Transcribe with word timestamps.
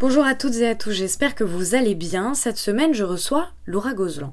Bonjour 0.00 0.24
à 0.24 0.36
toutes 0.36 0.54
et 0.54 0.68
à 0.68 0.76
tous, 0.76 0.92
j'espère 0.92 1.34
que 1.34 1.42
vous 1.42 1.74
allez 1.74 1.96
bien. 1.96 2.32
Cette 2.32 2.56
semaine, 2.56 2.94
je 2.94 3.02
reçois 3.02 3.48
Laura 3.66 3.94
Gozlan. 3.94 4.32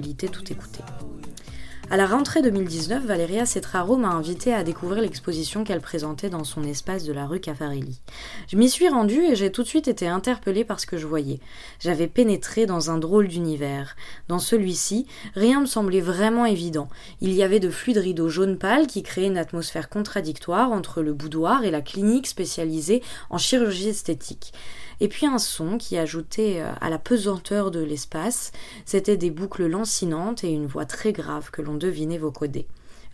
tout 0.00 0.52
écouter. 0.52 0.82
À 1.88 1.96
la 1.96 2.06
rentrée 2.06 2.42
2019, 2.42 3.04
Valeria 3.04 3.46
Cetraro 3.46 3.96
m'a 3.96 4.08
invité 4.08 4.52
à 4.52 4.64
découvrir 4.64 5.00
l'exposition 5.00 5.62
qu'elle 5.62 5.80
présentait 5.80 6.28
dans 6.28 6.42
son 6.42 6.64
espace 6.64 7.04
de 7.04 7.12
la 7.12 7.26
rue 7.26 7.38
Caffarelli. 7.38 8.00
Je 8.48 8.56
m'y 8.56 8.68
suis 8.68 8.88
rendue 8.88 9.22
et 9.22 9.36
j'ai 9.36 9.52
tout 9.52 9.62
de 9.62 9.68
suite 9.68 9.86
été 9.86 10.08
interpellée 10.08 10.64
par 10.64 10.80
ce 10.80 10.86
que 10.86 10.96
je 10.96 11.06
voyais. 11.06 11.38
J'avais 11.78 12.08
pénétré 12.08 12.66
dans 12.66 12.90
un 12.90 12.98
drôle 12.98 13.28
d'univers. 13.28 13.94
Dans 14.26 14.40
celui-ci, 14.40 15.06
rien 15.36 15.60
me 15.60 15.66
semblait 15.66 16.00
vraiment 16.00 16.44
évident. 16.44 16.88
Il 17.20 17.32
y 17.32 17.44
avait 17.44 17.60
de 17.60 17.70
fluides 17.70 17.98
rideaux 17.98 18.28
jaune 18.28 18.58
pâle 18.58 18.88
qui 18.88 19.04
créaient 19.04 19.28
une 19.28 19.38
atmosphère 19.38 19.88
contradictoire 19.88 20.72
entre 20.72 21.02
le 21.02 21.12
boudoir 21.12 21.64
et 21.64 21.70
la 21.70 21.82
clinique 21.82 22.26
spécialisée 22.26 23.00
en 23.30 23.38
chirurgie 23.38 23.90
esthétique 23.90 24.52
et 25.00 25.08
puis 25.08 25.26
un 25.26 25.38
son 25.38 25.78
qui 25.78 25.96
ajoutait 25.98 26.60
euh, 26.60 26.72
à 26.80 26.90
la 26.90 26.98
pesanteur 26.98 27.70
de 27.70 27.80
l'espace, 27.80 28.52
c'était 28.84 29.16
des 29.16 29.30
boucles 29.30 29.66
lancinantes 29.66 30.44
et 30.44 30.50
une 30.50 30.66
voix 30.66 30.86
très 30.86 31.12
grave 31.12 31.50
que 31.50 31.62
l'on 31.62 31.74
devinait 31.74 32.18
vocoder. 32.18 32.66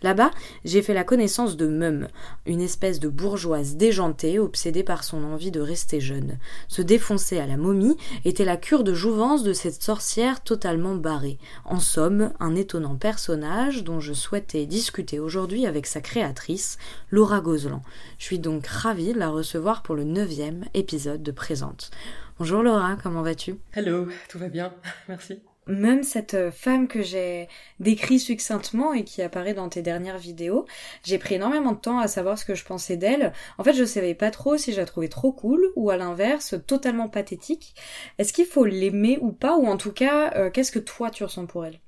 Là-bas, 0.03 0.31
j'ai 0.65 0.81
fait 0.81 0.93
la 0.93 1.05
connaissance 1.05 1.55
de 1.55 1.65
Mum, 1.65 2.07
une 2.45 2.59
espèce 2.59 2.99
de 2.99 3.07
bourgeoise 3.07 3.77
déjantée, 3.77 4.37
obsédée 4.37 4.83
par 4.83 5.05
son 5.05 5.23
envie 5.23 5.49
de 5.49 5.61
rester 5.61 6.01
jeune. 6.01 6.37
Se 6.67 6.81
défoncer 6.81 7.39
à 7.39 7.47
la 7.47 7.55
momie 7.55 7.95
était 8.25 8.43
la 8.43 8.57
cure 8.57 8.83
de 8.83 8.93
jouvence 8.93 9.43
de 9.43 9.53
cette 9.53 9.81
sorcière 9.81 10.43
totalement 10.43 10.95
barrée. 10.95 11.37
En 11.63 11.79
somme, 11.79 12.33
un 12.41 12.53
étonnant 12.53 12.95
personnage 12.95 13.85
dont 13.85 14.01
je 14.01 14.13
souhaitais 14.13 14.65
discuter 14.65 15.19
aujourd'hui 15.19 15.65
avec 15.65 15.87
sa 15.87 16.01
créatrice, 16.01 16.77
Laura 17.09 17.39
Gozlan. 17.39 17.81
Je 18.19 18.25
suis 18.25 18.39
donc 18.39 18.67
ravie 18.67 19.13
de 19.13 19.19
la 19.19 19.29
recevoir 19.29 19.83
pour 19.83 19.95
le 19.95 20.03
neuvième 20.03 20.65
épisode 20.73 21.23
de 21.23 21.31
Présente. 21.31 21.91
Bonjour 22.39 22.61
Laura, 22.61 22.97
comment 23.01 23.21
vas-tu? 23.21 23.55
Hello, 23.73 24.07
tout 24.27 24.39
va 24.39 24.49
bien, 24.49 24.73
merci 25.07 25.39
même 25.67 26.03
cette 26.03 26.33
euh, 26.33 26.51
femme 26.51 26.87
que 26.87 27.01
j'ai 27.01 27.47
décrit 27.79 28.19
succinctement 28.19 28.93
et 28.93 29.03
qui 29.03 29.21
apparaît 29.21 29.53
dans 29.53 29.69
tes 29.69 29.81
dernières 29.81 30.17
vidéos, 30.17 30.65
j'ai 31.03 31.17
pris 31.17 31.35
énormément 31.35 31.71
de 31.71 31.79
temps 31.79 31.99
à 31.99 32.07
savoir 32.07 32.37
ce 32.37 32.45
que 32.45 32.55
je 32.55 32.65
pensais 32.65 32.97
d'elle. 32.97 33.33
En 33.57 33.63
fait, 33.63 33.73
je 33.73 33.85
savais 33.85 34.15
pas 34.15 34.31
trop 34.31 34.57
si 34.57 34.73
je 34.73 34.79
la 34.79 34.85
trouvais 34.85 35.07
trop 35.07 35.31
cool 35.31 35.71
ou 35.75 35.89
à 35.89 35.97
l'inverse 35.97 36.55
totalement 36.67 37.09
pathétique. 37.09 37.75
Est-ce 38.17 38.33
qu'il 38.33 38.45
faut 38.45 38.65
l'aimer 38.65 39.17
ou 39.21 39.31
pas? 39.31 39.57
Ou 39.57 39.67
en 39.67 39.77
tout 39.77 39.93
cas, 39.93 40.33
euh, 40.35 40.49
qu'est-ce 40.49 40.71
que 40.71 40.79
toi 40.79 41.09
tu 41.09 41.23
ressens 41.23 41.45
pour 41.45 41.65
elle? 41.65 41.79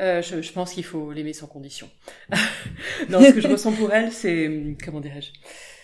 Euh, 0.00 0.22
je, 0.22 0.42
je, 0.42 0.52
pense 0.52 0.72
qu'il 0.72 0.84
faut 0.84 1.12
l'aimer 1.12 1.32
sans 1.32 1.46
condition. 1.46 1.88
non, 3.08 3.22
ce 3.22 3.30
que 3.30 3.40
je 3.40 3.46
ressens 3.46 3.72
pour 3.72 3.92
elle, 3.92 4.10
c'est 4.10 4.76
comment 4.84 5.00
dirais-je? 5.00 5.30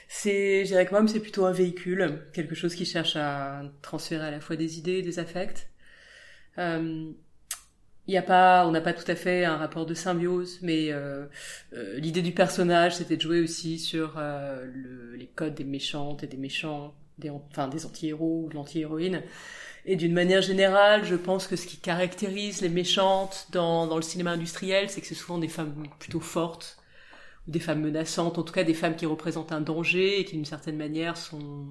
C'est, 0.08 0.64
je 0.64 0.70
dirais 0.70 0.84
que 0.84 1.06
c'est 1.06 1.20
plutôt 1.20 1.44
un 1.44 1.52
véhicule, 1.52 2.26
quelque 2.32 2.56
chose 2.56 2.74
qui 2.74 2.84
cherche 2.84 3.14
à 3.14 3.62
transférer 3.80 4.26
à 4.26 4.30
la 4.32 4.40
fois 4.40 4.56
des 4.56 4.78
idées, 4.78 5.02
des 5.02 5.20
affects 5.20 5.69
il 6.58 7.14
y 8.14 8.16
a 8.16 8.22
pas, 8.22 8.66
on 8.66 8.72
n'a 8.72 8.80
pas 8.80 8.92
tout 8.92 9.08
à 9.10 9.14
fait 9.14 9.44
un 9.44 9.56
rapport 9.56 9.86
de 9.86 9.94
symbiose, 9.94 10.58
mais 10.62 10.90
euh, 10.90 11.26
euh, 11.74 11.98
l'idée 11.98 12.22
du 12.22 12.32
personnage, 12.32 12.96
c'était 12.96 13.16
de 13.16 13.22
jouer 13.22 13.40
aussi 13.40 13.78
sur 13.78 14.14
le, 14.18 15.14
les 15.16 15.26
codes 15.26 15.54
des 15.54 15.64
méchantes 15.64 16.22
et 16.24 16.26
des 16.26 16.36
méchants, 16.36 16.94
des, 17.18 17.30
enfin 17.30 17.68
des 17.68 17.86
anti-héros 17.86 18.44
ou 18.46 18.48
de 18.48 18.54
l'anti-héroïne. 18.54 19.22
Et 19.86 19.96
d'une 19.96 20.12
manière 20.12 20.42
générale, 20.42 21.04
je 21.04 21.14
pense 21.14 21.46
que 21.46 21.56
ce 21.56 21.66
qui 21.66 21.78
caractérise 21.78 22.60
les 22.60 22.68
méchantes 22.68 23.46
dans, 23.52 23.86
dans 23.86 23.96
le 23.96 24.02
cinéma 24.02 24.32
industriel, 24.32 24.90
c'est 24.90 25.00
que 25.00 25.06
c'est 25.06 25.14
souvent 25.14 25.38
des 25.38 25.48
femmes 25.48 25.86
plutôt 25.98 26.20
fortes, 26.20 26.78
des 27.48 27.60
femmes 27.60 27.80
menaçantes, 27.80 28.38
en 28.38 28.42
tout 28.42 28.52
cas 28.52 28.64
des 28.64 28.74
femmes 28.74 28.96
qui 28.96 29.06
représentent 29.06 29.52
un 29.52 29.60
danger 29.60 30.20
et 30.20 30.24
qui 30.24 30.36
d'une 30.36 30.44
certaine 30.44 30.76
manière 30.76 31.16
sont 31.16 31.68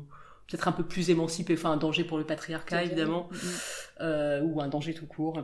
peut-être 0.49 0.67
un 0.67 0.71
peu 0.71 0.83
plus 0.83 1.09
émancipé, 1.09 1.53
enfin 1.53 1.71
un 1.71 1.77
danger 1.77 2.03
pour 2.03 2.17
le 2.17 2.25
patriarcat 2.25 2.83
évidemment, 2.83 3.29
euh, 4.01 4.41
ou 4.41 4.61
un 4.61 4.67
danger 4.67 4.93
tout 4.93 5.05
court. 5.05 5.41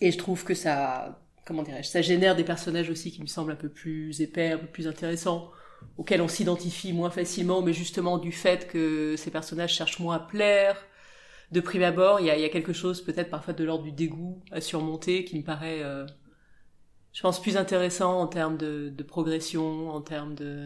Et 0.00 0.12
je 0.12 0.18
trouve 0.18 0.44
que 0.44 0.54
ça, 0.54 1.22
comment 1.46 1.62
dirais-je, 1.62 1.88
ça 1.88 2.02
génère 2.02 2.36
des 2.36 2.44
personnages 2.44 2.90
aussi 2.90 3.10
qui 3.10 3.22
me 3.22 3.26
semblent 3.26 3.52
un 3.52 3.56
peu 3.56 3.70
plus 3.70 4.20
épais, 4.20 4.52
un 4.52 4.58
peu 4.58 4.66
plus 4.66 4.86
intéressants, 4.88 5.50
auxquels 5.96 6.20
on 6.20 6.28
s'identifie 6.28 6.92
moins 6.92 7.10
facilement, 7.10 7.62
mais 7.62 7.72
justement 7.72 8.18
du 8.18 8.32
fait 8.32 8.68
que 8.68 9.16
ces 9.16 9.30
personnages 9.30 9.72
cherchent 9.72 9.98
moins 10.00 10.16
à 10.16 10.20
plaire. 10.20 10.76
De 11.52 11.60
prime 11.60 11.82
abord, 11.82 12.20
il 12.20 12.26
y 12.26 12.30
a, 12.30 12.36
y 12.36 12.44
a, 12.44 12.48
quelque 12.48 12.72
chose 12.72 13.02
peut-être 13.02 13.30
parfois 13.30 13.54
de 13.54 13.64
l'ordre 13.64 13.84
du 13.84 13.92
dégoût 13.92 14.42
à 14.50 14.60
surmonter 14.60 15.24
qui 15.24 15.38
me 15.38 15.44
paraît, 15.44 15.82
euh, 15.82 16.04
je 17.12 17.22
pense, 17.22 17.40
plus 17.40 17.56
intéressant 17.56 18.20
en 18.20 18.26
termes 18.26 18.56
de, 18.56 18.88
de 18.88 19.02
progression, 19.02 19.90
en 19.90 20.00
termes 20.00 20.34
de, 20.34 20.64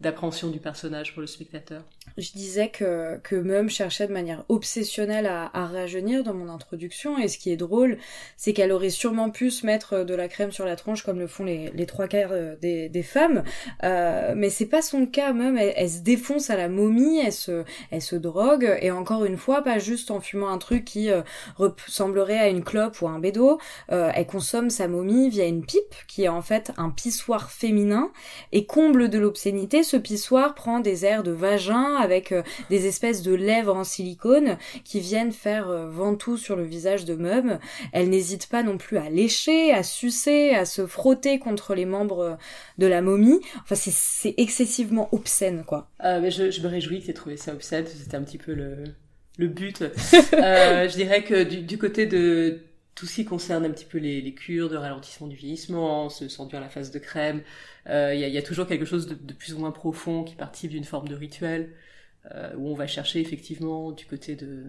d'appréhension 0.00 0.50
du 0.50 0.58
personnage 0.58 1.12
pour 1.12 1.20
le 1.20 1.26
spectateur. 1.26 1.84
Je 2.16 2.30
disais 2.32 2.68
que, 2.68 3.18
que 3.24 3.34
Mum 3.34 3.68
cherchait 3.68 4.06
de 4.06 4.12
manière 4.12 4.44
obsessionnelle 4.48 5.26
à, 5.26 5.50
à 5.52 5.66
rajeunir 5.66 6.22
dans 6.22 6.34
mon 6.34 6.48
introduction, 6.48 7.18
et 7.18 7.26
ce 7.26 7.38
qui 7.38 7.50
est 7.50 7.56
drôle, 7.56 7.98
c'est 8.36 8.52
qu'elle 8.52 8.70
aurait 8.70 8.90
sûrement 8.90 9.30
pu 9.30 9.50
se 9.50 9.66
mettre 9.66 10.04
de 10.04 10.14
la 10.14 10.28
crème 10.28 10.52
sur 10.52 10.64
la 10.64 10.76
tronche 10.76 11.02
comme 11.02 11.18
le 11.18 11.26
font 11.26 11.44
les, 11.44 11.70
les 11.74 11.86
trois 11.86 12.06
quarts 12.06 12.30
euh, 12.32 12.54
des, 12.60 12.88
des 12.88 13.02
femmes, 13.02 13.42
euh, 13.82 14.34
mais 14.36 14.48
c'est 14.48 14.66
pas 14.66 14.80
son 14.80 15.06
cas, 15.06 15.32
Mum, 15.32 15.58
elle, 15.58 15.90
se 15.90 16.00
défonce 16.02 16.50
à 16.50 16.56
la 16.56 16.68
momie, 16.68 17.18
elle 17.18 17.32
se, 17.32 17.64
elle 17.90 18.02
se 18.02 18.16
drogue, 18.16 18.78
et 18.80 18.92
encore 18.92 19.24
une 19.24 19.36
fois, 19.36 19.62
pas 19.62 19.78
juste 19.78 20.12
en 20.12 20.20
fumant 20.20 20.50
un 20.50 20.58
truc 20.58 20.84
qui 20.84 21.10
euh, 21.10 21.22
ressemblerait 21.56 22.38
à 22.38 22.48
une 22.48 22.62
clope 22.62 23.00
ou 23.02 23.08
un 23.08 23.18
bédo, 23.18 23.58
euh, 23.90 24.12
elle 24.14 24.26
consomme 24.26 24.70
sa 24.70 24.86
momie 24.86 25.30
via 25.30 25.46
une 25.46 25.64
pipe, 25.64 25.94
qui 26.06 26.24
est 26.24 26.28
en 26.28 26.42
fait 26.42 26.70
un 26.76 26.90
pissoir 26.90 27.50
féminin, 27.50 28.12
et 28.52 28.66
comble 28.66 29.08
de 29.08 29.18
l'obscénité, 29.18 29.82
ce 29.82 29.96
pissoir 29.96 30.54
prend 30.54 30.78
des 30.78 31.04
airs 31.04 31.24
de 31.24 31.32
vagin 31.32 31.93
avec 31.96 32.32
euh, 32.32 32.42
des 32.70 32.86
espèces 32.86 33.22
de 33.22 33.34
lèvres 33.34 33.74
en 33.74 33.84
silicone 33.84 34.56
qui 34.84 35.00
viennent 35.00 35.32
faire 35.32 35.68
euh, 35.68 35.88
ventoux 35.88 36.36
sur 36.36 36.56
le 36.56 36.64
visage 36.64 37.04
de 37.04 37.14
Mum. 37.14 37.58
Elle 37.92 38.10
n'hésite 38.10 38.48
pas 38.48 38.62
non 38.62 38.78
plus 38.78 38.98
à 38.98 39.10
lécher, 39.10 39.72
à 39.72 39.82
sucer, 39.82 40.54
à 40.54 40.64
se 40.64 40.86
frotter 40.86 41.38
contre 41.38 41.74
les 41.74 41.84
membres 41.84 42.20
euh, 42.20 42.34
de 42.78 42.86
la 42.86 43.02
momie. 43.02 43.40
Enfin, 43.62 43.74
c'est 43.76 44.34
excessivement 44.36 45.08
obscène, 45.12 45.64
quoi. 45.64 45.88
mais 46.02 46.30
je, 46.30 46.50
je 46.50 46.60
me 46.60 46.68
réjouis 46.68 47.00
que 47.00 47.04
tu 47.06 47.10
aies 47.10 47.14
trouvé 47.14 47.36
ça 47.36 47.52
obscène. 47.52 47.86
C'était 47.86 48.16
un 48.16 48.22
petit 48.22 48.38
peu 48.38 48.54
le, 48.54 48.84
le 49.38 49.48
but. 49.48 49.84
je 50.32 50.94
dirais 50.94 51.24
que 51.24 51.44
du, 51.44 51.62
du 51.62 51.78
côté 51.78 52.06
de 52.06 52.60
tout 52.94 53.06
ce 53.06 53.16
qui 53.16 53.24
concerne 53.24 53.64
un 53.64 53.70
petit 53.70 53.84
peu 53.84 53.98
les, 53.98 54.34
cures 54.34 54.68
de 54.68 54.76
ralentissement 54.76 55.26
du 55.26 55.36
vieillissement, 55.36 56.08
se 56.08 56.28
sentir 56.28 56.60
la 56.60 56.68
phase 56.68 56.90
de 56.90 56.98
crème, 56.98 57.42
euh, 57.88 58.14
il 58.14 58.20
y, 58.20 58.38
a, 58.38 58.42
toujours 58.42 58.66
quelque 58.66 58.84
chose 58.84 59.06
de, 59.06 59.32
plus 59.34 59.54
ou 59.54 59.58
moins 59.58 59.72
profond 59.72 60.24
qui 60.24 60.36
participe 60.36 60.70
d'une 60.70 60.84
forme 60.84 61.08
de 61.08 61.14
rituel, 61.14 61.70
euh, 62.32 62.52
où 62.56 62.68
on 62.68 62.74
va 62.74 62.86
chercher 62.86 63.20
effectivement 63.20 63.90
du 63.92 64.06
côté 64.06 64.36
de, 64.36 64.64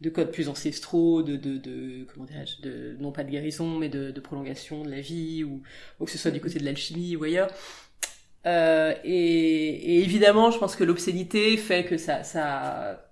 de 0.00 0.10
codes 0.10 0.30
plus 0.30 0.48
ancestraux, 0.48 1.22
de, 1.22 1.36
de, 1.36 1.58
de 1.58 2.04
comment 2.12 2.26
dirais-je, 2.26 2.62
de, 2.62 2.96
non 3.00 3.12
pas 3.12 3.24
de 3.24 3.30
guérison, 3.30 3.78
mais 3.78 3.88
de, 3.88 4.10
de 4.10 4.20
prolongation 4.20 4.82
de 4.84 4.90
la 4.90 5.00
vie, 5.00 5.42
ou, 5.44 5.62
ou 6.00 6.04
que 6.04 6.10
ce 6.10 6.18
soit 6.18 6.30
du 6.30 6.40
côté 6.40 6.58
de 6.58 6.64
l'alchimie 6.64 7.16
ou 7.16 7.24
ailleurs. 7.24 7.50
Euh, 8.46 8.94
et, 9.04 9.96
et, 9.96 10.02
évidemment, 10.04 10.50
je 10.52 10.58
pense 10.58 10.76
que 10.76 10.84
l'obscénité 10.84 11.56
fait 11.56 11.84
que 11.84 11.96
ça, 11.98 12.22
ça, 12.22 13.05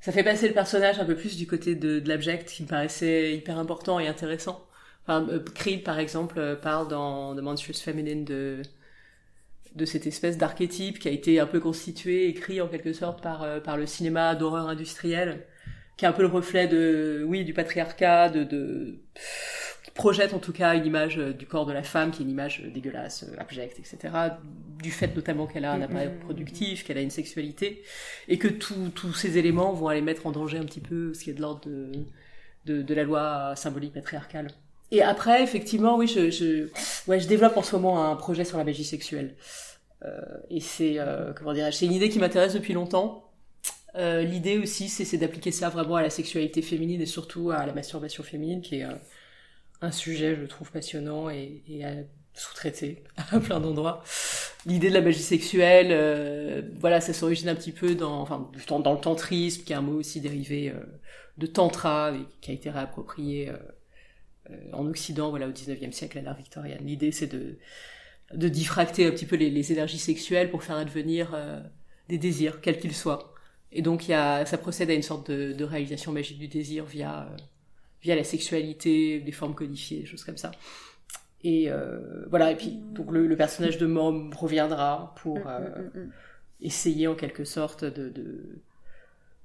ça 0.00 0.12
fait 0.12 0.24
passer 0.24 0.48
le 0.48 0.54
personnage 0.54 0.98
un 1.00 1.04
peu 1.04 1.16
plus 1.16 1.36
du 1.36 1.46
côté 1.46 1.74
de, 1.74 2.00
de 2.00 2.08
l'abject, 2.08 2.48
qui 2.48 2.62
me 2.62 2.68
paraissait 2.68 3.34
hyper 3.36 3.58
important 3.58 3.98
et 4.00 4.08
intéressant. 4.08 4.66
Enfin, 5.02 5.26
euh, 5.30 5.40
Creed, 5.54 5.84
par 5.84 5.98
exemple, 5.98 6.38
euh, 6.38 6.56
parle 6.56 6.88
dans 6.88 7.34
The 7.36 7.40
Monstrous 7.40 7.80
Feminine 7.82 8.24
de, 8.24 8.62
de 9.74 9.84
cette 9.84 10.06
espèce 10.06 10.38
d'archétype 10.38 10.98
qui 10.98 11.08
a 11.08 11.10
été 11.10 11.38
un 11.40 11.46
peu 11.46 11.60
constitué, 11.60 12.28
écrit 12.28 12.60
en 12.60 12.68
quelque 12.68 12.92
sorte 12.92 13.22
par, 13.22 13.42
euh, 13.42 13.60
par 13.60 13.76
le 13.76 13.86
cinéma 13.86 14.34
d'horreur 14.34 14.68
industriel, 14.68 15.46
qui 15.96 16.04
est 16.04 16.08
un 16.08 16.12
peu 16.12 16.22
le 16.22 16.28
reflet 16.28 16.66
de, 16.68 17.24
oui, 17.26 17.44
du 17.44 17.54
patriarcat, 17.54 18.30
de, 18.30 18.44
de, 18.44 19.00
projette 19.96 20.34
en 20.34 20.38
tout 20.38 20.52
cas 20.52 20.74
une 20.74 20.86
image 20.86 21.16
du 21.16 21.46
corps 21.46 21.66
de 21.66 21.72
la 21.72 21.82
femme, 21.82 22.10
qui 22.10 22.22
est 22.22 22.24
une 22.24 22.30
image 22.30 22.62
dégueulasse, 22.72 23.26
abjecte, 23.38 23.78
etc. 23.78 24.14
Du 24.82 24.90
fait 24.90 25.14
notamment 25.16 25.46
qu'elle 25.46 25.64
a 25.64 25.72
un 25.72 25.82
appareil 25.82 26.10
productif, 26.24 26.84
qu'elle 26.84 26.98
a 26.98 27.02
une 27.02 27.10
sexualité, 27.10 27.82
et 28.28 28.38
que 28.38 28.48
tous 28.48 29.12
ces 29.14 29.38
éléments 29.38 29.72
vont 29.72 29.88
aller 29.88 30.02
mettre 30.02 30.26
en 30.26 30.32
danger 30.32 30.58
un 30.58 30.64
petit 30.64 30.80
peu 30.80 31.12
ce 31.14 31.24
qui 31.24 31.30
est 31.30 31.34
de 31.34 31.40
l'ordre 31.40 31.62
de, 31.66 31.90
de, 32.66 32.82
de 32.82 32.94
la 32.94 33.02
loi 33.02 33.54
symbolique 33.56 33.92
patriarcale. 33.92 34.48
et 34.92 35.02
après, 35.02 35.42
effectivement, 35.42 35.96
oui, 35.96 36.06
je, 36.06 36.30
je, 36.30 36.68
ouais, 37.08 37.18
je 37.18 37.26
développe 37.26 37.56
en 37.56 37.62
ce 37.62 37.74
moment 37.74 38.08
un 38.10 38.16
projet 38.16 38.44
sur 38.44 38.58
la 38.58 38.64
magie 38.64 38.84
sexuelle. 38.84 39.34
Euh, 40.04 40.20
et 40.50 40.60
c'est, 40.60 40.98
euh, 40.98 41.32
comment 41.34 41.52
dire, 41.52 41.72
c'est 41.72 41.86
une 41.86 41.92
idée 41.92 42.08
qui 42.08 42.18
m'intéresse 42.18 42.54
depuis 42.54 42.74
longtemps. 42.74 43.26
Euh, 43.96 44.22
l'idée 44.22 44.58
aussi, 44.58 44.88
c'est, 44.88 45.16
d'appliquer 45.16 45.50
ça 45.52 45.68
vraiment 45.70 45.96
à 45.96 46.02
la 46.02 46.10
sexualité 46.10 46.60
féminine 46.60 47.00
et 47.00 47.06
surtout 47.06 47.50
à 47.50 47.64
la 47.64 47.72
masturbation 47.72 48.22
féminine, 48.22 48.60
qui 48.60 48.76
est 48.80 48.84
euh, 48.84 48.92
un 49.82 49.92
sujet, 49.92 50.36
je 50.36 50.44
trouve, 50.46 50.70
passionnant 50.70 51.30
et, 51.30 51.62
et 51.68 51.84
à 51.84 51.92
sous-traité 52.34 53.04
à 53.32 53.40
plein 53.40 53.60
d'endroits. 53.60 54.02
L'idée 54.66 54.88
de 54.88 54.94
la 54.94 55.00
magie 55.00 55.22
sexuelle, 55.22 55.88
euh, 55.90 56.62
voilà, 56.78 57.00
ça 57.00 57.12
s'origine 57.12 57.48
un 57.48 57.54
petit 57.54 57.72
peu 57.72 57.94
dans, 57.94 58.20
enfin, 58.20 58.50
dans 58.68 58.92
le 58.92 59.00
tantrisme, 59.00 59.64
qui 59.64 59.72
est 59.72 59.76
un 59.76 59.82
mot 59.82 59.98
aussi 59.98 60.20
dérivé 60.20 60.72
de 61.38 61.46
tantra 61.46 62.12
et 62.12 62.26
qui 62.40 62.50
a 62.50 62.54
été 62.54 62.70
réapproprié 62.70 63.52
en 64.72 64.86
Occident, 64.86 65.30
voilà, 65.30 65.48
au 65.48 65.52
19e 65.52 65.92
siècle 65.92 66.18
à 66.18 66.22
l'ère 66.22 66.36
victorienne. 66.36 66.80
L'idée, 66.84 67.12
c'est 67.12 67.26
de 67.26 67.58
de 68.34 68.48
diffracter 68.48 69.06
un 69.06 69.10
petit 69.10 69.26
peu 69.26 69.36
les, 69.36 69.72
énergies 69.72 69.98
sexuelles 69.98 70.50
pour 70.50 70.62
faire 70.62 70.76
advenir 70.76 71.32
euh, 71.34 71.60
des 72.08 72.18
désirs, 72.18 72.60
quels 72.60 72.78
qu'ils 72.78 72.94
soient. 72.94 73.34
Et 73.72 73.82
donc 73.82 74.08
y 74.08 74.12
a, 74.12 74.46
ça 74.46 74.58
procède 74.58 74.90
à 74.90 74.94
une 74.94 75.02
sorte 75.02 75.30
de, 75.30 75.52
de 75.52 75.64
réalisation 75.64 76.12
magique 76.12 76.38
du 76.38 76.48
désir 76.48 76.84
via 76.84 77.22
euh, 77.22 77.36
via 78.06 78.14
la 78.14 78.24
sexualité, 78.24 79.18
des 79.18 79.32
formes 79.32 79.54
codifiées, 79.54 80.00
des 80.00 80.06
choses 80.06 80.22
comme 80.22 80.36
ça. 80.36 80.52
Et 81.42 81.70
euh, 81.70 82.24
voilà. 82.30 82.52
Et 82.52 82.56
puis 82.56 82.78
donc 82.94 83.10
le, 83.10 83.26
le, 83.26 83.36
personnage 83.36 83.78
de 83.78 83.86
Mom 83.86 84.32
reviendra 84.32 85.14
pour 85.16 85.38
mm, 85.38 85.90
mm, 85.94 85.98
mm, 85.98 86.12
essayer 86.60 87.08
en 87.08 87.16
quelque 87.16 87.44
sorte 87.44 87.84
de, 87.84 88.08
de, 88.08 88.22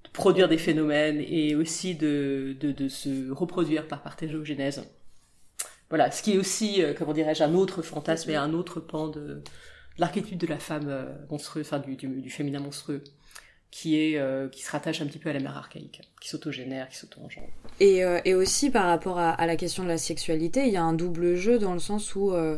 de, 0.03 0.09
produire 0.13 0.47
des 0.47 0.59
phénomènes 0.59 1.19
et 1.19 1.55
aussi 1.55 1.95
de, 1.95 2.55
se 2.87 3.31
reproduire 3.31 3.87
par 3.87 4.03
parthénogenèse 4.03 4.83
voilà, 5.89 6.09
ce 6.09 6.23
qui 6.23 6.35
est 6.35 6.37
aussi, 6.37 6.81
euh, 6.81 6.93
comment 6.97 7.11
dirais-je, 7.11 7.43
un 7.43 7.53
autre 7.53 7.81
fantasme 7.81 8.29
et 8.29 8.37
un 8.37 8.53
autre 8.53 8.79
pan 8.79 9.09
de, 9.09 9.43
l'archétype 9.97 10.37
de 10.37 10.47
la 10.47 10.57
femme 10.57 10.87
euh, 10.87 11.05
monstrueuse, 11.29 11.65
enfin 11.65 11.79
du, 11.79 11.97
du, 11.97 12.29
féminin 12.29 12.61
monstrueux 12.61 13.03
qui 13.71 13.97
est 13.97 14.17
euh, 14.17 14.49
qui 14.49 14.63
se 14.63 14.69
rattache 14.69 15.01
un 15.01 15.05
petit 15.05 15.17
peu 15.17 15.29
à 15.29 15.33
la 15.33 15.39
mère 15.39 15.55
archaïque, 15.55 16.01
qui 16.19 16.27
s'autogénère, 16.27 16.89
qui 16.89 16.97
s'auto-engendre. 16.97 17.47
Et, 17.79 18.03
euh, 18.03 18.19
et 18.25 18.35
aussi 18.35 18.69
par 18.69 18.85
rapport 18.85 19.17
à, 19.17 19.45
la 19.47 19.55
question 19.55 19.83
de 19.83 19.87
la 19.87 19.97
sexualité, 19.97 20.65
il 20.65 20.73
y 20.73 20.77
a 20.77 20.83
un 20.83 20.91
double 20.91 21.35
jeu 21.35 21.57
dans 21.57 21.73
le 21.73 21.79
sens 21.79 22.13
où 22.13 22.33
euh, 22.33 22.57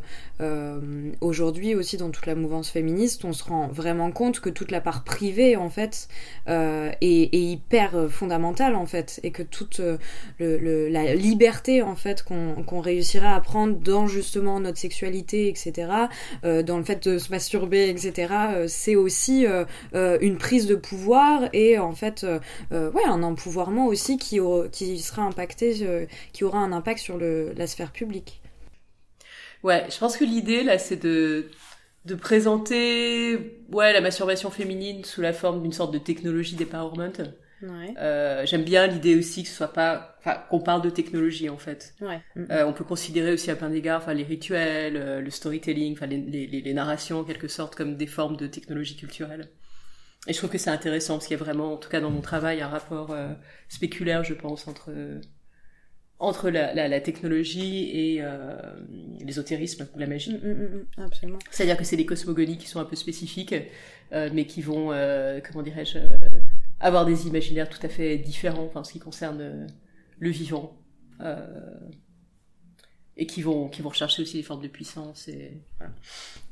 aujourd'hui 1.21 1.75
aussi 1.75 1.97
dans 1.97 2.09
toute 2.09 2.25
la 2.25 2.33
mouvance 2.33 2.69
féministe, 2.69 3.25
on 3.25 3.31
se 3.31 3.43
rend 3.43 3.67
vraiment 3.67 4.11
compte 4.11 4.39
que 4.39 4.49
toute 4.49 4.71
la 4.71 4.81
part 4.81 5.03
privée 5.03 5.55
en 5.55 5.69
fait 5.69 6.07
est, 6.47 7.29
hyper 7.31 8.09
fondamentale 8.09 8.75
en 8.75 8.87
fait, 8.87 9.19
et 9.21 9.31
que 9.31 9.43
toute 9.43 9.81
la 10.39 11.15
liberté 11.15 11.83
en 11.83 11.95
fait 11.95 12.23
qu'on 12.23 12.63
qu'on 12.63 12.79
réussira 12.79 13.35
à 13.35 13.41
prendre 13.41 13.77
dans 13.77 14.07
justement 14.07 14.59
notre 14.59 14.79
sexualité, 14.79 15.47
etc., 15.47 15.91
dans 16.41 16.77
le 16.77 16.83
fait 16.83 17.07
de 17.07 17.19
se 17.19 17.29
masturber, 17.29 17.89
etc., 17.89 18.33
c'est 18.67 18.95
aussi 18.95 19.45
une 19.93 20.37
prise 20.37 20.65
de 20.65 20.75
pouvoir 20.75 21.02
et 21.53 21.77
en 21.79 21.93
fait 21.93 22.23
euh, 22.23 22.39
euh, 22.71 22.91
ouais 22.91 23.05
un 23.05 23.23
empouvoirment 23.23 23.87
aussi 23.87 24.17
qui, 24.17 24.39
qui 24.71 24.99
sera 24.99 25.23
impacté 25.23 25.77
euh, 25.81 26.05
qui 26.31 26.43
aura 26.43 26.59
un 26.59 26.71
impact 26.71 26.99
sur 26.99 27.17
le, 27.17 27.53
la 27.55 27.67
sphère 27.67 27.91
publique. 27.91 28.41
Ouais, 29.63 29.85
je 29.89 29.97
pense 29.97 30.17
que 30.17 30.25
l'idée 30.25 30.63
là 30.63 30.77
c'est 30.77 31.01
de 31.01 31.49
de 32.05 32.15
présenter 32.15 33.61
ouais 33.71 33.93
la 33.93 34.01
masturbation 34.01 34.51
féminine 34.51 35.03
sous 35.05 35.21
la 35.21 35.33
forme 35.33 35.61
d'une 35.61 35.71
sorte 35.71 35.93
de 35.93 35.99
technologie 35.99 36.55
d'empowerment. 36.55 37.11
Ouais. 37.61 37.93
Euh, 37.97 38.45
J'aime 38.45 38.63
bien 38.63 38.87
l'idée 38.87 39.15
aussi 39.15 39.43
que 39.43 39.47
ce 39.47 39.55
soit 39.55 39.71
pas, 39.71 40.17
enfin, 40.19 40.35
qu'on 40.49 40.59
parle 40.59 40.81
de 40.81 40.89
technologie 40.89 41.47
en 41.47 41.57
fait. 41.57 41.95
Ouais. 42.01 42.19
Euh, 42.51 42.65
on 42.65 42.73
peut 42.73 42.83
considérer 42.83 43.31
aussi 43.31 43.51
à 43.51 43.55
plein 43.55 43.69
d'égards, 43.69 44.01
enfin, 44.01 44.13
les 44.13 44.25
rituels, 44.25 45.21
le 45.23 45.29
storytelling, 45.29 45.93
enfin, 45.93 46.07
les, 46.07 46.17
les, 46.17 46.45
les, 46.45 46.73
narrations 46.73 47.21
en 47.21 47.23
quelque 47.23 47.47
sorte 47.47 47.75
comme 47.75 47.95
des 47.95 48.05
formes 48.05 48.35
de 48.35 48.47
technologie 48.47 48.97
culturelle. 48.97 49.47
Et 50.27 50.33
je 50.33 50.37
trouve 50.37 50.49
que 50.49 50.57
c'est 50.57 50.69
intéressant 50.69 51.15
parce 51.15 51.27
qu'il 51.27 51.37
y 51.37 51.39
a 51.39 51.43
vraiment, 51.43 51.73
en 51.73 51.77
tout 51.77 51.89
cas 51.89 51.99
dans 51.99 52.09
mon 52.09 52.21
travail, 52.21 52.61
un 52.61 52.69
rapport 52.69 53.11
euh, 53.11 53.33
spéculaire, 53.67 54.23
je 54.23 54.33
pense, 54.33 54.67
entre 54.67 54.91
entre 56.19 56.49
la, 56.49 56.73
la, 56.73 56.87
la 56.87 57.01
technologie 57.01 57.89
et 57.93 58.21
euh, 58.21 58.55
l'ésotérisme 59.19 59.87
ou 59.93 59.99
la 59.99 60.07
magie. 60.07 60.33
Mm, 60.33 60.47
mm, 60.47 60.85
mm, 60.97 61.03
absolument. 61.03 61.39
C'est-à-dire 61.51 61.77
que 61.77 61.83
c'est 61.83 61.97
des 61.97 62.05
cosmogonies 62.05 62.57
qui 62.57 62.67
sont 62.67 62.79
un 62.79 62.85
peu 62.85 62.95
spécifiques, 62.95 63.53
euh, 64.13 64.29
mais 64.33 64.45
qui 64.45 64.61
vont, 64.61 64.93
euh, 64.93 65.41
comment 65.45 65.63
dirais-je, 65.63 65.97
euh, 65.97 66.07
avoir 66.79 67.05
des 67.05 67.27
imaginaires 67.27 67.69
tout 67.69 67.85
à 67.85 67.89
fait 67.89 68.17
différents 68.17 68.71
en 68.73 68.83
ce 68.83 68.93
qui 68.93 68.99
concerne 68.99 69.67
le 70.19 70.29
vivant 70.29 70.77
et 73.17 73.25
qui 73.25 73.41
vont 73.41 73.69
qui 73.69 73.81
vont 73.81 73.89
rechercher 73.89 74.21
aussi 74.21 74.37
des 74.37 74.43
formes 74.43 74.61
de 74.61 74.67
puissance 74.67 75.27
et 75.27 75.51
voilà. 75.77 75.93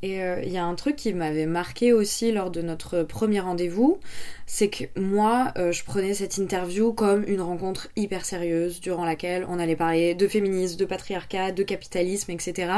Et 0.03 0.23
euh, 0.23 0.41
il 0.43 0.51
y 0.51 0.57
a 0.57 0.65
un 0.65 0.73
truc 0.73 0.95
qui 0.95 1.13
m'avait 1.13 1.45
marqué 1.45 1.93
aussi 1.93 2.31
lors 2.31 2.49
de 2.49 2.61
notre 2.61 3.03
premier 3.03 3.39
rendez-vous, 3.39 3.99
c'est 4.47 4.69
que 4.69 4.99
moi, 4.99 5.53
euh, 5.57 5.71
je 5.71 5.83
prenais 5.83 6.15
cette 6.15 6.37
interview 6.37 6.91
comme 6.91 7.23
une 7.27 7.41
rencontre 7.41 7.89
hyper 7.95 8.25
sérieuse 8.25 8.81
durant 8.81 9.05
laquelle 9.05 9.45
on 9.47 9.59
allait 9.59 9.75
parler 9.75 10.15
de 10.15 10.27
féminisme, 10.27 10.77
de 10.77 10.85
patriarcat, 10.85 11.51
de 11.51 11.61
capitalisme, 11.61 12.31
etc. 12.31 12.71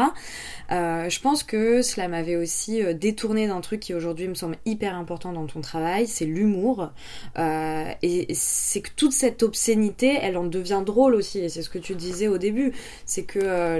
Euh, 0.72 1.10
je 1.10 1.20
pense 1.22 1.44
que 1.44 1.82
cela 1.82 2.10
m'avait 2.10 2.36
aussi 2.36 2.82
détourné 2.94 3.48
d'un 3.48 3.62
truc 3.62 3.80
qui 3.80 3.94
aujourd'hui 3.94 4.28
me 4.28 4.36
semble 4.36 4.58
hyper 4.66 4.96
important 4.96 5.32
dans 5.32 5.46
ton 5.46 5.62
travail, 5.62 6.08
c'est 6.08 6.26
l'humour. 6.26 6.92
et 7.38 8.28
c'est 8.34 8.82
que 8.82 8.90
toute 8.96 9.14
cette 9.14 9.44
obscénité, 9.44 10.18
elle 10.22 10.38
en 10.38 10.46
devient 10.46 10.84
drôle 10.86 11.16
aussi, 11.16 11.40
et 11.40 11.50
c'est 11.50 11.62
ce 11.62 11.70
que 11.70 11.80
tu 11.80 11.96
disais 11.96 12.28
au 12.28 12.38
début, 12.38 12.74
c'est 13.06 13.24
que 13.24 13.73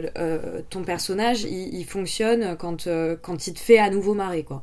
ton 0.70 0.84
personnage, 0.84 1.44
il, 1.44 1.74
il 1.74 1.86
fonctionne 1.86 2.56
quand, 2.58 2.86
quand 3.22 3.34
quand 3.34 3.48
il 3.48 3.54
te 3.56 3.60
fait 3.60 3.80
à 3.80 3.90
nouveau 3.90 4.14
marrer, 4.14 4.44
quoi. 4.44 4.62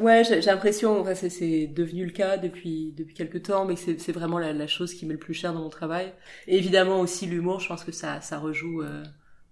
Ouais, 0.00 0.24
j'ai 0.24 0.40
l'impression, 0.40 1.00
enfin, 1.00 1.14
c'est 1.14 1.66
devenu 1.66 2.06
le 2.06 2.12
cas 2.12 2.38
depuis 2.38 2.92
depuis 2.96 3.14
quelques 3.14 3.42
temps, 3.44 3.66
mais 3.66 3.76
c'est 3.76 4.12
vraiment 4.12 4.38
la, 4.38 4.52
la, 4.54 4.66
chose 4.66 4.94
qui 4.94 5.04
m'est 5.06 5.14
le 5.14 5.18
plus 5.18 5.34
cher 5.34 5.52
dans 5.52 5.60
mon 5.60 5.68
travail. 5.68 6.12
Et 6.46 6.56
évidemment 6.56 7.00
aussi 7.00 7.26
l'humour, 7.26 7.60
je 7.60 7.68
pense 7.68 7.84
que 7.84 7.92
ça 7.92 8.20
ça 8.22 8.38
rejoue 8.38 8.82
euh, 8.82 9.02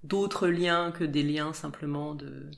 d'autres 0.04 0.48
liens 0.48 0.90
que 0.92 1.04
des 1.04 1.22
liens 1.22 1.52
simplement 1.52 2.14
de 2.14 2.50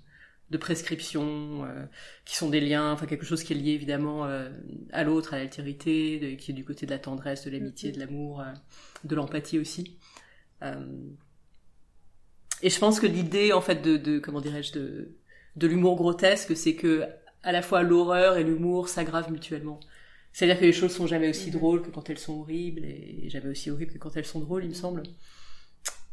de 0.50 0.58
prescription, 0.58 1.64
euh, 1.64 1.84
qui 2.25 2.37
sont 2.37 2.49
des 2.50 2.61
liens, 2.61 2.93
enfin 2.93 3.06
quelque 3.06 3.25
chose 3.25 3.43
qui 3.44 3.52
est 3.52 3.56
lié 3.56 3.73
évidemment 3.73 4.25
euh, 4.26 4.50
à 4.93 5.05
l'autre, 5.05 5.34
à 5.34 5.38
l'altérité, 5.38 6.37
qui 6.38 6.50
est 6.52 6.55
du 6.55 6.64
côté 6.64 6.87
de 6.87 6.90
la 6.93 6.99
tendresse, 6.99 7.44
de 7.44 7.50
l'amitié, 7.50 7.90
mm-hmm. 7.90 7.94
de 7.94 8.00
l'amour, 8.00 8.44
de 9.05 9.14
l'empathie 9.16 9.58
aussi. 9.58 9.99
Et 12.62 12.70
je 12.70 12.78
pense 12.78 13.00
que 13.00 13.06
l'idée 13.06 13.52
en 13.52 13.60
fait 13.60 13.82
de, 13.82 13.96
de 13.96 14.18
comment 14.18 14.40
dirais-je 14.40 14.73
de 14.73 15.16
de 15.56 15.66
l'humour 15.66 15.96
grotesque, 15.96 16.56
c'est 16.56 16.75
que 16.75 17.06
à 17.42 17.52
la 17.52 17.62
fois 17.62 17.82
l'horreur 17.82 18.37
et 18.37 18.44
l'humour 18.44 18.88
s'aggravent 18.88 19.30
mutuellement. 19.30 19.80
C'est-à-dire 20.32 20.61
que 20.61 20.64
les 20.64 20.73
choses 20.73 20.92
sont 20.92 21.06
jamais 21.06 21.28
aussi 21.28 21.50
drôles 21.50 21.82
que 21.82 21.90
quand 21.90 22.08
elles 22.08 22.18
sont 22.18 22.40
horribles 22.40 22.85
et 22.85 23.28
jamais 23.28 23.49
aussi 23.49 23.70
horribles 23.70 23.92
que 23.92 23.99
quand 23.99 24.16
elles 24.16 24.26
sont 24.26 24.40
drôles, 24.40 24.64
il 24.64 24.70
me 24.70 24.75
semble. 24.75 25.02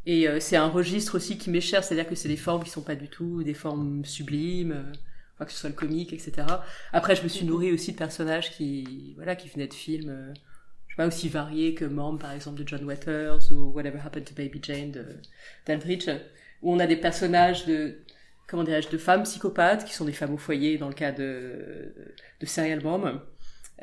Et 0.06 0.28
euh, 0.28 0.40
c'est 0.40 0.56
un 0.56 0.70
registre 0.70 1.16
aussi 1.16 1.38
qui 1.38 1.50
m'est 1.50 1.62
cher, 1.62 1.84
c'est-à-dire 1.84 2.08
que 2.08 2.16
c'est 2.16 2.30
des 2.30 2.38
formes 2.38 2.64
qui 2.64 2.70
sont 2.70 2.82
pas 2.82 2.96
du 2.96 3.10
tout 3.10 3.44
des 3.44 3.54
formes 3.54 4.06
sublimes, 4.06 4.72
euh, 4.72 4.94
enfin, 5.36 5.46
que 5.46 5.52
ce 5.52 5.58
soit 5.60 5.70
le 5.70 5.76
comique, 5.76 6.14
etc. 6.14 6.48
Après, 6.94 7.16
je 7.16 7.24
me 7.24 7.28
suis 7.28 7.46
nourrie 7.46 7.74
aussi 7.74 7.92
de 7.92 7.98
personnages 7.98 8.52
qui, 8.52 9.14
voilà, 9.18 9.36
qui 9.36 9.50
venaient 9.50 9.68
de 9.68 9.74
films, 9.74 10.10
euh, 10.10 10.34
pas, 10.98 11.08
aussi 11.08 11.30
variés 11.30 11.74
que 11.74 11.86
Mom, 11.86 12.20
par 12.20 12.34
exemple, 12.34 12.62
de 12.62 12.68
John 12.68 12.84
Waters, 12.84 13.52
ou 13.52 13.72
Whatever 13.74 14.00
Happened 14.04 14.26
to 14.26 14.34
Baby 14.36 14.60
Jane 14.62 14.92
de 14.92 15.06
d'Albridge, 15.66 16.10
où 16.62 16.74
on 16.74 16.80
a 16.80 16.88
des 16.88 16.98
personnages 16.98 17.66
de 17.66 18.00
comment 18.48 18.64
dirais-je, 18.64 18.90
de 18.90 18.98
femmes 18.98 19.24
psychopathes, 19.24 19.86
qui 19.86 19.94
sont 19.94 20.06
des 20.06 20.14
femmes 20.14 20.34
au 20.34 20.38
foyer 20.38 20.78
dans 20.78 20.88
le 20.88 20.94
cas 20.94 21.12
de, 21.12 21.94
de 22.40 22.46
Serial 22.46 22.82
Mom, 22.82 23.22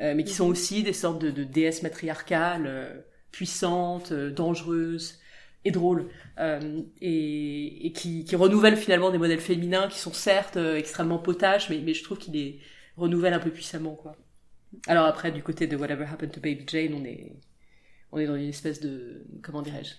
euh, 0.01 0.13
mais 0.15 0.23
qui 0.23 0.33
sont 0.33 0.45
mhm. 0.45 0.51
aussi 0.51 0.83
des 0.83 0.93
sortes 0.93 1.21
de, 1.21 1.31
de 1.31 1.43
déesses 1.43 1.83
matriarcales, 1.83 2.65
euh, 2.67 3.01
puissantes, 3.31 4.11
euh, 4.11 4.31
dangereuses 4.31 5.19
et 5.63 5.71
drôles, 5.71 6.09
et, 7.01 7.87
et 7.87 7.91
qui, 7.91 8.23
qui, 8.23 8.35
renouvellent 8.35 8.77
finalement 8.77 9.09
des 9.09 9.17
modèles 9.17 9.39
féminins 9.39 9.87
qui 9.87 9.97
sont 9.97 10.13
certes 10.13 10.57
extrêmement 10.57 11.17
potaches, 11.17 11.71
mais, 11.71 11.79
mais 11.79 11.95
je 11.95 12.03
trouve 12.03 12.19
qu'ils 12.19 12.33
les 12.33 12.59
renouvellent 12.97 13.33
un 13.33 13.39
peu 13.39 13.49
puissamment, 13.49 13.95
quoi. 13.95 14.15
Alors 14.87 15.05
après, 15.05 15.31
du 15.31 15.43
côté 15.43 15.67
de 15.67 15.75
Whatever 15.75 16.05
Happened 16.05 16.31
to 16.31 16.41
Baby 16.41 16.63
Jane, 16.67 16.93
on 16.93 17.05
est, 17.05 17.35
on 18.11 18.19
est 18.19 18.27
dans 18.27 18.35
une 18.35 18.49
espèce 18.49 18.79
de, 18.79 19.25
comment 19.41 19.61
dirais-je, 19.61 19.93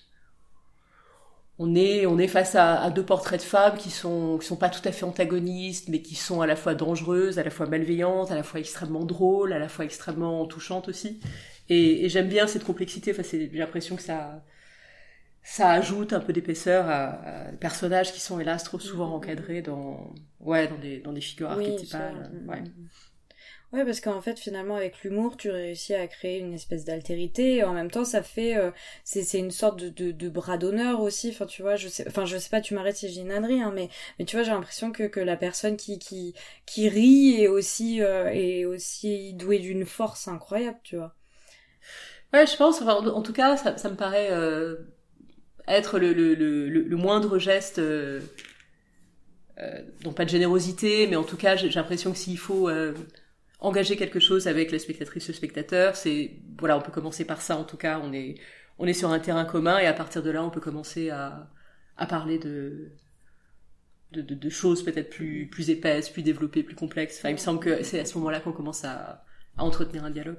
on 1.59 1.75
est 1.75 2.07
on 2.07 2.19
est 2.19 2.29
face 2.29 2.55
à, 2.55 2.91
deux 2.91 3.05
portraits 3.05 3.41
de 3.41 3.47
femmes 3.47 3.77
qui 3.79 3.91
sont 3.91 4.39
qui 4.39 4.47
sont 4.47 4.57
pas 4.57 4.69
tout 4.69 4.87
à 4.87 4.93
fait 4.93 5.05
antagonistes 5.05 5.89
mais 5.89 6.03
qui 6.03 6.15
sont 6.15 6.41
à 6.41 6.47
la 6.47 6.57
fois 6.57 6.75
dangereuses 6.75 7.39
à 7.39 7.45
la 7.45 7.51
fois 7.51 7.67
malveillantes 7.67 8.31
à 8.31 8.35
la 8.35 8.43
fois 8.43 8.61
extrêmement 8.61 9.05
drôles 9.05 9.53
à 9.53 9.59
la 9.59 9.69
fois 9.69 9.85
extrêmement 9.85 10.47
touchantes 10.47 10.89
aussi. 10.89 11.21
Et, 11.69 12.09
j'aime 12.09 12.29
bien 12.29 12.47
cette 12.47 12.65
complexité 12.65 13.13
enfin 13.13 13.23
j'ai 13.29 13.49
l'impression 13.49 13.97
que 13.97 14.03
ça 14.03 14.45
ça 15.43 15.71
ajoute 15.71 16.13
un 16.13 16.21
peu 16.21 16.33
d'épaisseur 16.33 16.89
à, 16.89 17.51
des 17.53 17.57
personnages 17.57 18.13
qui 18.13 18.21
sont 18.21 18.39
hélas 18.41 18.65
trop 18.65 18.79
souvent 18.79 19.15
encadrés 19.15 19.63
dans 19.63 20.13
ouais 20.41 20.69
dans 20.69 20.79
des 20.79 20.99
dans 21.01 21.13
des 21.13 21.21
figures 21.21 21.51
archétypales. 21.51 22.31
ouais 22.47 22.65
Ouais, 23.73 23.85
parce 23.85 24.01
qu'en 24.01 24.21
fait, 24.21 24.39
finalement, 24.39 24.77
avec 24.77 25.03
l'humour, 25.03 25.37
tu 25.37 25.51
réussis 25.51 25.93
à 25.93 26.07
créer 26.07 26.39
une 26.39 26.55
espèce 26.55 26.85
d'altérité, 26.85 27.65
en 27.65 27.73
même 27.73 27.91
temps, 27.91 28.05
ça 28.05 28.23
fait, 28.23 28.57
euh, 28.57 28.71
c'est, 29.03 29.23
c'est 29.23 29.41
une 29.41 29.51
sorte 29.51 29.81
de, 29.81 30.13
de, 30.13 30.29
bras 30.29 30.57
d'honneur 30.57 31.01
aussi. 31.01 31.31
Enfin, 31.31 31.47
tu 31.47 31.63
vois, 31.63 31.75
je 31.75 31.89
sais, 31.89 32.07
enfin, 32.07 32.25
je 32.25 32.39
sais 32.39 32.49
pas, 32.49 32.61
tu 32.61 32.75
m'arrêtes 32.75 32.97
si 32.97 33.09
j'ai 33.09 33.23
une 33.23 33.33
ânerie, 33.33 33.61
hein, 33.61 33.73
mais, 33.75 33.89
mais 34.19 34.25
tu 34.25 34.37
vois, 34.37 34.45
j'ai 34.45 34.53
l'impression 34.53 34.93
que, 34.93 35.03
que 35.03 35.19
la 35.19 35.37
personne 35.37 35.77
qui, 35.77 35.99
qui, 35.99 36.33
qui 36.65 36.89
rit 36.89 37.43
est 37.43 37.49
aussi, 37.49 38.01
euh, 38.03 38.29
est 38.33 38.65
aussi 38.65 39.35
douée 39.35 39.59
d'une 39.59 39.85
force 39.85 40.29
incroyable, 40.29 40.79
tu 40.85 40.97
vois. 40.97 41.17
Ouais, 42.33 42.47
je 42.47 42.57
pense. 42.57 42.81
Enfin, 42.81 42.95
en 42.95 43.23
tout 43.23 43.33
cas, 43.33 43.57
ça, 43.57 43.91
me 43.91 43.97
paraît 43.97 44.29
euh, 44.31 44.77
être 45.67 45.99
le, 45.99 46.13
le, 46.13 46.35
le, 46.35 46.69
le, 46.69 46.97
moindre 46.97 47.39
geste. 47.39 47.81
Donc 50.03 50.15
pas 50.15 50.25
de 50.25 50.31
générosité, 50.31 51.07
mais 51.09 51.17
en 51.17 51.25
tout 51.25 51.37
cas, 51.37 51.57
j'ai 51.57 51.69
l'impression 51.69 52.13
que 52.13 52.19
s'il 52.19 52.39
faut 52.39 52.69
engager 53.67 53.97
quelque 53.97 54.21
chose 54.21 54.47
avec 54.47 54.71
la 54.71 54.79
spectatrice, 54.79 55.27
le 55.29 55.35
spectateur, 55.35 55.97
c'est 55.97 56.37
voilà, 56.59 56.79
on 56.79 56.81
peut 56.81 56.93
commencer 56.93 57.25
par 57.25 57.43
ça. 57.43 57.57
En 57.57 57.65
tout 57.65 57.77
cas, 57.77 58.01
on 58.03 58.13
est 58.13 58.37
on 58.79 58.87
est 58.87 58.93
sur 58.93 59.11
un 59.11 59.19
terrain 59.19 59.45
commun 59.45 59.79
et 59.79 59.87
à 59.87 59.93
partir 59.93 60.23
de 60.23 60.31
là, 60.31 60.45
on 60.45 60.51
peut 60.51 60.61
commencer 60.61 61.11
à 61.11 61.51
à 61.97 62.07
parler 62.07 62.39
de 62.39 62.93
de, 64.13 64.49
choses 64.51 64.83
peut-être 64.83 65.11
plus 65.11 65.49
plus 65.49 65.69
épaisses, 65.71 66.09
plus 66.09 66.23
développées, 66.23 66.63
plus 66.63 66.77
complexes. 66.77 67.19
Enfin, 67.19 67.31
il 67.31 67.33
me 67.33 67.39
semble 67.39 67.61
que 67.61 67.83
c'est 67.83 68.01
à 68.01 68.05
ce 68.05 68.17
moment-là 68.19 68.41
qu'on 68.41 68.53
commence 68.53 68.85
à, 68.85 69.25
à 69.59 69.65
entretenir 69.65 70.05
un 70.05 70.11
dialogue. 70.11 70.39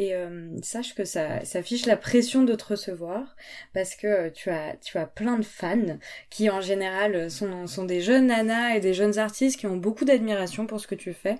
Et 0.00 0.14
euh, 0.14 0.46
sache 0.62 0.94
que 0.94 1.04
ça, 1.04 1.44
ça 1.44 1.60
fiche 1.60 1.84
la 1.84 1.96
pression 1.96 2.44
de 2.44 2.54
te 2.54 2.66
recevoir 2.66 3.34
parce 3.74 3.96
que 3.96 4.28
tu 4.28 4.48
as, 4.48 4.76
tu 4.76 4.96
as 4.96 5.06
plein 5.06 5.36
de 5.38 5.44
fans 5.44 5.98
qui 6.30 6.48
en 6.50 6.60
général 6.60 7.28
sont, 7.28 7.66
sont 7.66 7.84
des 7.84 8.00
jeunes 8.00 8.28
nanas 8.28 8.76
et 8.76 8.80
des 8.80 8.94
jeunes 8.94 9.18
artistes 9.18 9.58
qui 9.58 9.66
ont 9.66 9.76
beaucoup 9.76 10.04
d'admiration 10.04 10.68
pour 10.68 10.78
ce 10.78 10.86
que 10.86 10.94
tu 10.94 11.12
fais. 11.14 11.38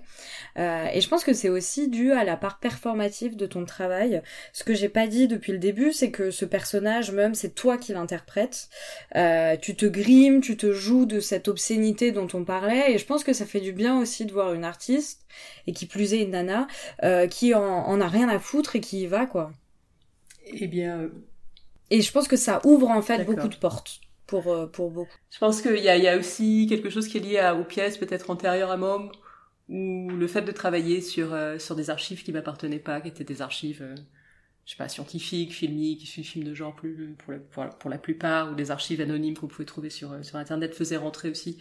Euh, 0.57 0.87
et 0.93 0.99
je 0.99 1.07
pense 1.07 1.23
que 1.23 1.31
c'est 1.31 1.47
aussi 1.47 1.87
dû 1.87 2.11
à 2.11 2.25
la 2.25 2.35
part 2.35 2.59
performative 2.59 3.37
de 3.37 3.45
ton 3.45 3.63
travail. 3.63 4.21
Ce 4.51 4.65
que 4.65 4.73
j'ai 4.73 4.89
pas 4.89 5.07
dit 5.07 5.29
depuis 5.29 5.53
le 5.53 5.57
début, 5.57 5.93
c'est 5.93 6.11
que 6.11 6.29
ce 6.29 6.43
personnage 6.43 7.13
même, 7.13 7.35
c'est 7.35 7.55
toi 7.55 7.77
qui 7.77 7.93
l'interprètes. 7.93 8.67
Euh, 9.15 9.55
tu 9.55 9.77
te 9.77 9.85
grimes, 9.85 10.41
tu 10.41 10.57
te 10.57 10.73
joues 10.73 11.05
de 11.05 11.21
cette 11.21 11.47
obscénité 11.47 12.11
dont 12.11 12.27
on 12.33 12.43
parlait. 12.43 12.91
Et 12.91 12.97
je 12.97 13.05
pense 13.05 13.23
que 13.23 13.31
ça 13.31 13.45
fait 13.45 13.61
du 13.61 13.71
bien 13.71 13.97
aussi 14.01 14.25
de 14.25 14.33
voir 14.33 14.53
une 14.53 14.65
artiste 14.65 15.21
et 15.65 15.71
qui 15.71 15.85
plus 15.85 16.13
est 16.13 16.23
une 16.23 16.31
nana 16.31 16.67
euh, 17.03 17.27
qui 17.27 17.53
en, 17.53 17.61
en 17.61 18.01
a 18.01 18.07
rien 18.07 18.27
à 18.27 18.39
foutre 18.39 18.48
et 18.73 18.81
qui 18.81 19.01
y 19.01 19.07
va, 19.07 19.25
quoi. 19.25 19.51
Eh 20.45 20.67
bien. 20.67 20.99
Euh, 20.99 21.09
et 21.89 22.01
je 22.01 22.11
pense 22.11 22.27
que 22.27 22.35
ça 22.35 22.61
ouvre 22.65 22.89
en 22.89 23.01
fait 23.01 23.23
beaucoup 23.25 23.47
de 23.47 23.55
portes 23.55 23.99
pour, 24.27 24.47
euh, 24.47 24.67
pour 24.67 24.91
beaucoup. 24.91 25.17
Je 25.31 25.39
pense 25.39 25.61
qu'il 25.61 25.79
y 25.79 25.89
a, 25.89 25.97
y 25.97 26.07
a 26.07 26.17
aussi 26.17 26.67
quelque 26.69 26.89
chose 26.89 27.07
qui 27.07 27.17
est 27.17 27.21
lié 27.21 27.39
à, 27.39 27.55
aux 27.55 27.63
pièces 27.63 27.97
peut-être 27.97 28.29
antérieures 28.29 28.71
à 28.71 28.77
Mom, 28.77 29.11
ou 29.69 30.09
le 30.09 30.27
fait 30.27 30.41
de 30.41 30.51
travailler 30.51 31.01
sur, 31.01 31.33
euh, 31.33 31.57
sur 31.59 31.75
des 31.75 31.89
archives 31.89 32.23
qui 32.23 32.31
m'appartenaient 32.31 32.79
pas, 32.79 33.01
qui 33.01 33.07
étaient 33.07 33.23
des 33.23 33.41
archives, 33.41 33.95
je 34.69 34.75
sais 34.75 34.77
pas, 34.77 34.87
scientifiques, 34.87 35.51
filmiques, 35.51 36.05
films 36.05 36.45
de 36.45 36.53
genre 36.53 36.75
plus, 36.75 37.15
pour 37.17 37.33
la, 37.63 37.69
pour, 37.69 37.89
plupart, 37.99 38.51
ou 38.51 38.55
des 38.55 38.69
archives 38.69 39.01
anonymes 39.01 39.35
qu'on 39.35 39.47
pouvait 39.47 39.65
trouver 39.65 39.89
sur, 39.89 40.23
sur 40.23 40.35
Internet, 40.35 40.75
faisaient 40.75 40.95
rentrer 40.95 41.31
aussi 41.31 41.57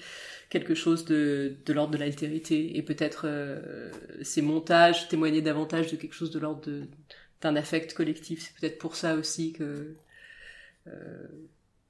quelque 0.51 0.75
chose 0.75 1.07
de, 1.07 1.57
de 1.65 1.73
l'ordre 1.73 1.93
de 1.93 1.97
l'altérité 1.97 2.77
et 2.77 2.83
peut-être 2.83 3.23
euh, 3.25 3.91
ces 4.21 4.43
montages 4.43 5.09
témoignaient 5.09 5.41
davantage 5.41 5.91
de 5.91 5.97
quelque 5.97 6.13
chose 6.13 6.31
de 6.31 6.39
l'ordre 6.39 6.71
d'un 7.41 7.57
affect 7.57 7.95
collectif. 7.95 8.43
C'est 8.43 8.61
peut-être 8.61 8.79
pour 8.79 8.95
ça 8.95 9.15
aussi 9.15 9.55
que 9.55 9.95
euh, 10.87 11.27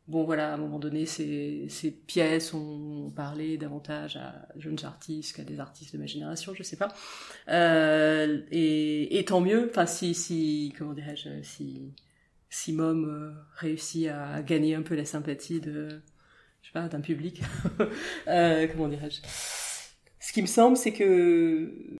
bon 0.08 0.24
voilà 0.24 0.50
à 0.50 0.54
un 0.54 0.56
moment 0.56 0.78
donné 0.78 1.06
ces, 1.06 1.66
ces 1.68 1.90
pièces 1.90 2.54
ont 2.54 3.12
parlé 3.14 3.58
davantage 3.58 4.16
à 4.16 4.48
jeunes 4.56 4.78
artistes 4.84 5.36
qu'à 5.36 5.44
des 5.44 5.60
artistes 5.60 5.94
de 5.94 5.98
ma 5.98 6.06
génération, 6.06 6.54
je 6.54 6.62
sais 6.62 6.76
pas. 6.76 6.92
Euh, 7.48 8.42
et, 8.50 9.18
et 9.18 9.24
tant 9.24 9.40
mieux. 9.40 9.68
Enfin 9.70 9.86
si 9.86 10.14
si 10.14 10.74
comment 10.76 10.94
dirais-je 10.94 11.42
si 11.42 11.94
si 12.50 12.72
Mom 12.72 13.04
euh, 13.04 13.30
réussit 13.56 14.08
à 14.08 14.42
gagner 14.42 14.74
un 14.74 14.82
peu 14.82 14.96
la 14.96 15.04
sympathie 15.04 15.60
de 15.60 16.00
je 16.62 16.68
sais 16.68 16.72
pas, 16.72 16.88
d'un 16.88 17.00
public. 17.00 17.40
euh, 18.28 18.66
comment 18.68 18.88
dirais-je? 18.88 19.20
Ce 20.20 20.32
qui 20.32 20.42
me 20.42 20.46
semble, 20.46 20.76
c'est 20.76 20.92
que 20.92 21.97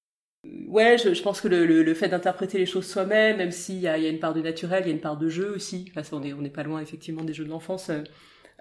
ouais, 0.68 0.98
je, 0.98 1.14
je, 1.14 1.22
pense 1.22 1.40
que 1.40 1.48
le, 1.48 1.66
le, 1.66 1.82
le 1.82 1.94
fait 1.94 2.08
d'interpréter 2.08 2.58
les 2.58 2.66
choses 2.66 2.86
soi-même, 2.86 3.38
même 3.38 3.50
s'il 3.50 3.78
y 3.78 3.88
a, 3.88 3.98
y 3.98 4.06
a 4.06 4.08
une 4.10 4.20
part 4.20 4.34
de 4.34 4.40
naturel, 4.40 4.82
il 4.84 4.88
y 4.88 4.90
a 4.90 4.94
une 4.94 5.00
part 5.00 5.16
de 5.16 5.28
jeu 5.28 5.50
aussi. 5.54 5.90
Enfin, 5.96 6.02
on 6.16 6.22
est 6.22 6.32
on 6.32 6.42
n'est 6.42 6.50
pas 6.50 6.62
loin 6.62 6.80
effectivement 6.80 7.24
des 7.24 7.34
jeux 7.34 7.44
de 7.44 7.50
l'enfance. 7.50 7.90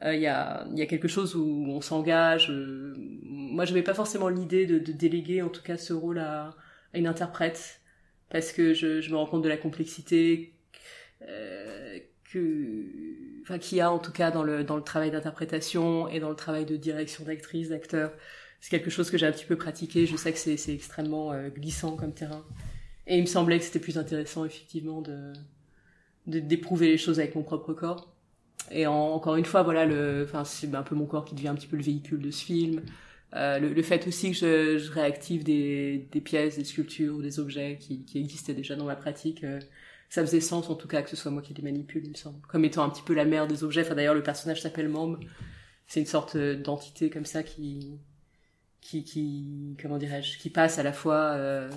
Euh, 0.04 0.14
il 0.14 0.22
y, 0.22 0.28
a, 0.28 0.68
y 0.76 0.82
a 0.82 0.86
quelque 0.86 1.08
chose 1.08 1.36
où 1.36 1.66
on 1.70 1.82
s'engage. 1.82 2.50
Euh, 2.52 2.94
moi, 3.24 3.66
je 3.66 3.72
n'avais 3.72 3.84
pas 3.84 3.96
forcément 3.96 4.30
l'idée 4.30 4.66
de, 4.68 4.78
de, 4.80 4.92
déléguer, 4.92 5.42
en 5.42 5.50
tout 5.50 5.64
cas, 5.64 5.78
ce 5.78 5.94
rôle 5.94 6.20
à, 6.20 6.56
à 6.94 6.98
une 6.98 7.08
interprète, 7.08 7.82
parce 8.30 8.52
que 8.52 8.74
je, 8.74 9.02
je, 9.02 9.12
me 9.12 9.18
rends 9.18 9.26
compte 9.26 9.44
de 9.44 9.50
la 9.50 9.58
complexité 9.58 10.54
euh, 11.24 12.00
que 12.32 13.42
enfin 13.42 13.58
qu'il 13.58 13.78
y 13.80 13.82
a 13.82 13.92
en 13.92 14.00
tout 14.00 14.12
cas 14.12 14.30
dans 14.32 14.44
le 14.44 14.64
dans 14.64 14.76
le 14.76 14.84
travail 14.84 15.10
d'interprétation 15.12 16.08
et 16.10 16.20
dans 16.20 16.30
le 16.30 16.36
travail 16.36 16.66
de 16.66 16.76
direction 16.76 17.24
d'actrice 17.24 17.70
d'acteur 17.70 18.12
c'est 18.60 18.70
quelque 18.70 18.90
chose 18.90 19.10
que 19.12 19.18
j'ai 19.18 19.26
un 19.26 19.32
petit 19.32 19.46
peu 19.46 19.56
pratiqué 19.56 20.06
je 20.06 20.16
sais 20.16 20.32
que 20.34 20.40
c'est 20.40 20.74
extrêmement 20.74 21.32
euh, 21.32 21.50
glissant 21.50 21.96
comme 21.96 22.14
terrain 22.14 22.46
et 23.06 23.18
il 23.18 23.22
me 23.22 23.28
semblait 23.28 23.60
que 23.60 23.66
c'était 23.66 23.80
plus 23.80 23.98
intéressant 23.98 24.46
effectivement 24.46 25.02
de 25.02 25.34
d'éprouver 26.26 26.88
les 26.90 26.98
choses 26.98 27.20
avec 27.20 27.36
mon 27.36 27.44
propre 27.44 27.74
corps 27.74 28.14
et 28.70 28.86
encore 28.86 29.38
une 29.38 29.46
fois 29.46 29.64
voilà 29.64 29.86
le 29.86 30.24
enfin 30.26 30.44
c'est 30.44 30.74
un 30.76 30.84
peu 30.84 30.94
mon 30.94 31.06
corps 31.06 31.24
qui 31.24 31.36
devient 31.36 31.48
un 31.48 31.56
petit 31.56 31.68
peu 31.68 31.78
le 31.78 31.84
véhicule 31.84 32.22
de 32.22 32.32
ce 32.32 32.44
film 32.44 32.82
euh, 33.36 33.60
le, 33.60 33.74
le, 33.74 33.82
fait 33.82 34.08
aussi 34.08 34.32
que 34.32 34.38
je, 34.38 34.78
je 34.78 34.92
réactive 34.92 35.44
des, 35.44 36.08
des 36.12 36.22
pièces, 36.22 36.58
des 36.58 36.64
sculptures 36.64 37.20
des 37.20 37.40
objets 37.40 37.78
qui, 37.80 38.06
qui 38.06 38.20
existaient 38.20 38.54
déjà 38.54 38.76
dans 38.76 38.86
ma 38.86 38.96
pratique, 38.96 39.44
euh, 39.44 39.60
ça 40.10 40.22
faisait 40.26 40.40
sens 40.40 40.70
en 40.70 40.76
tout 40.76 40.88
cas 40.88 41.02
que 41.02 41.10
ce 41.10 41.18
soit 41.18 41.30
moi 41.30 41.42
qui 41.42 41.54
les 41.54 41.62
manipule, 41.62 42.06
il 42.06 42.12
me 42.12 42.16
semble. 42.16 42.40
Comme 42.48 42.64
étant 42.64 42.84
un 42.84 42.90
petit 42.90 43.02
peu 43.02 43.14
la 43.14 43.26
mère 43.26 43.48
des 43.48 43.66
objets. 43.66 43.82
Enfin 43.82 43.96
d'ailleurs 43.96 44.14
le 44.14 44.24
personnage 44.24 44.62
s'appelle 44.62 44.88
Mom. 44.88 45.20
C'est 45.88 46.00
une 46.00 46.06
sorte 46.06 46.36
euh, 46.38 46.56
d'entité 46.56 47.10
comme 47.10 47.26
ça 47.26 47.44
qui, 47.44 48.00
qui, 48.88 49.03
qui, 49.03 49.75
comment 49.82 49.98
dirais-je, 49.98 50.38
qui 50.38 50.50
passe 50.50 50.79
à 50.79 50.84
la 50.84 50.94
fois 50.94 51.34
euh, 51.36 51.70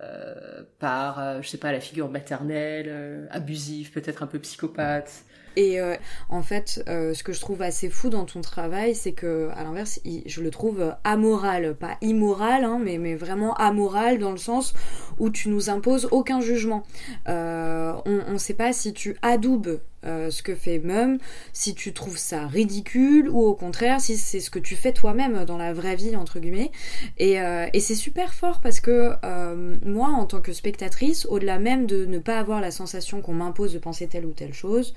euh, 0.00 0.62
par, 0.78 1.20
euh, 1.20 1.42
je 1.42 1.48
sais 1.48 1.58
pas, 1.58 1.72
la 1.72 1.80
figure 1.80 2.08
maternelle, 2.10 3.28
abusive, 3.30 3.92
peut-être 3.92 4.22
un 4.22 4.26
peu 4.26 4.38
psychopathe, 4.38 5.24
et 5.58 5.80
euh, 5.80 5.96
en 6.28 6.40
fait, 6.40 6.84
euh, 6.88 7.14
ce 7.14 7.24
que 7.24 7.32
je 7.32 7.40
trouve 7.40 7.62
assez 7.62 7.88
fou 7.88 8.10
dans 8.10 8.24
ton 8.26 8.42
travail, 8.42 8.94
c'est 8.94 9.10
que, 9.10 9.50
à 9.56 9.64
l'inverse, 9.64 9.98
je 10.04 10.40
le 10.40 10.50
trouve 10.52 10.94
amoral, 11.02 11.74
pas 11.74 11.96
immoral, 12.00 12.62
hein, 12.62 12.78
mais, 12.80 12.96
mais 12.98 13.16
vraiment 13.16 13.54
amoral 13.54 14.20
dans 14.20 14.30
le 14.30 14.36
sens 14.36 14.72
où 15.18 15.30
tu 15.30 15.48
nous 15.48 15.68
imposes 15.68 16.06
aucun 16.12 16.40
jugement. 16.40 16.84
Euh, 17.28 17.92
on 18.06 18.32
ne 18.32 18.38
sait 18.38 18.54
pas 18.54 18.72
si 18.72 18.92
tu 18.92 19.16
adoubes 19.20 19.80
euh, 20.06 20.30
ce 20.30 20.44
que 20.44 20.54
fait 20.54 20.78
Mum, 20.78 21.18
si 21.52 21.74
tu 21.74 21.92
trouves 21.92 22.18
ça 22.18 22.46
ridicule 22.46 23.28
ou 23.28 23.42
au 23.44 23.54
contraire 23.54 24.00
si 24.00 24.16
c'est 24.16 24.38
ce 24.38 24.48
que 24.48 24.60
tu 24.60 24.76
fais 24.76 24.92
toi-même 24.92 25.44
dans 25.44 25.56
la 25.56 25.72
vraie 25.72 25.96
vie 25.96 26.14
entre 26.14 26.38
guillemets. 26.38 26.70
Et, 27.18 27.40
euh, 27.40 27.66
c'est 27.80 27.96
super 27.96 28.32
fort 28.32 28.60
parce 28.60 28.78
que 28.78 29.14
euh, 29.24 29.76
moi 29.84 30.10
en 30.10 30.24
tant 30.24 30.40
que 30.40 30.52
spectatrice, 30.52 31.26
au-delà 31.26 31.58
même 31.58 31.86
de 31.86 32.06
ne 32.06 32.20
pas 32.20 32.38
avoir 32.38 32.60
la 32.60 32.70
sensation 32.70 33.22
qu'on 33.22 33.34
m'impose 33.34 33.72
de 33.72 33.80
penser 33.80 34.06
telle 34.06 34.24
ou 34.24 34.32
telle 34.32 34.54
chose, 34.54 34.94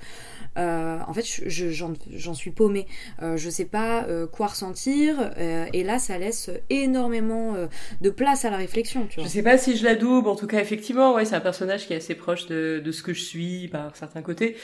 euh, 0.58 0.98
en 1.06 1.12
fait, 1.12 1.24
j'en 1.46 1.94
je, 2.10 2.32
suis 2.32 2.50
paumée. 2.50 2.86
Euh, 3.22 3.36
je 3.36 3.48
sais 3.48 3.64
pas 3.64 4.04
euh, 4.04 4.26
quoi 4.26 4.48
ressentir, 4.48 5.32
et 5.38 5.82
là, 5.82 5.98
ça 5.98 6.18
laisse 6.18 6.50
énormément 6.70 7.54
de 8.00 8.10
place 8.10 8.44
à 8.44 8.50
la 8.50 8.56
réflexion. 8.56 9.06
Tu 9.06 9.16
vois. 9.16 9.24
Je 9.24 9.28
sais 9.28 9.42
pas 9.42 9.58
si 9.58 9.76
je 9.76 9.84
la 9.84 9.94
double. 9.94 10.28
En 10.28 10.36
tout 10.36 10.46
cas, 10.46 10.60
effectivement, 10.60 11.14
ouais, 11.14 11.24
c'est 11.24 11.36
un 11.36 11.40
personnage 11.40 11.86
qui 11.86 11.92
est 11.92 11.96
assez 11.96 12.14
proche 12.14 12.46
de, 12.46 12.80
de 12.84 12.92
ce 12.92 13.02
que 13.02 13.12
je 13.12 13.22
suis 13.22 13.68
par 13.68 13.96
certains 13.96 14.22
côtés. 14.22 14.56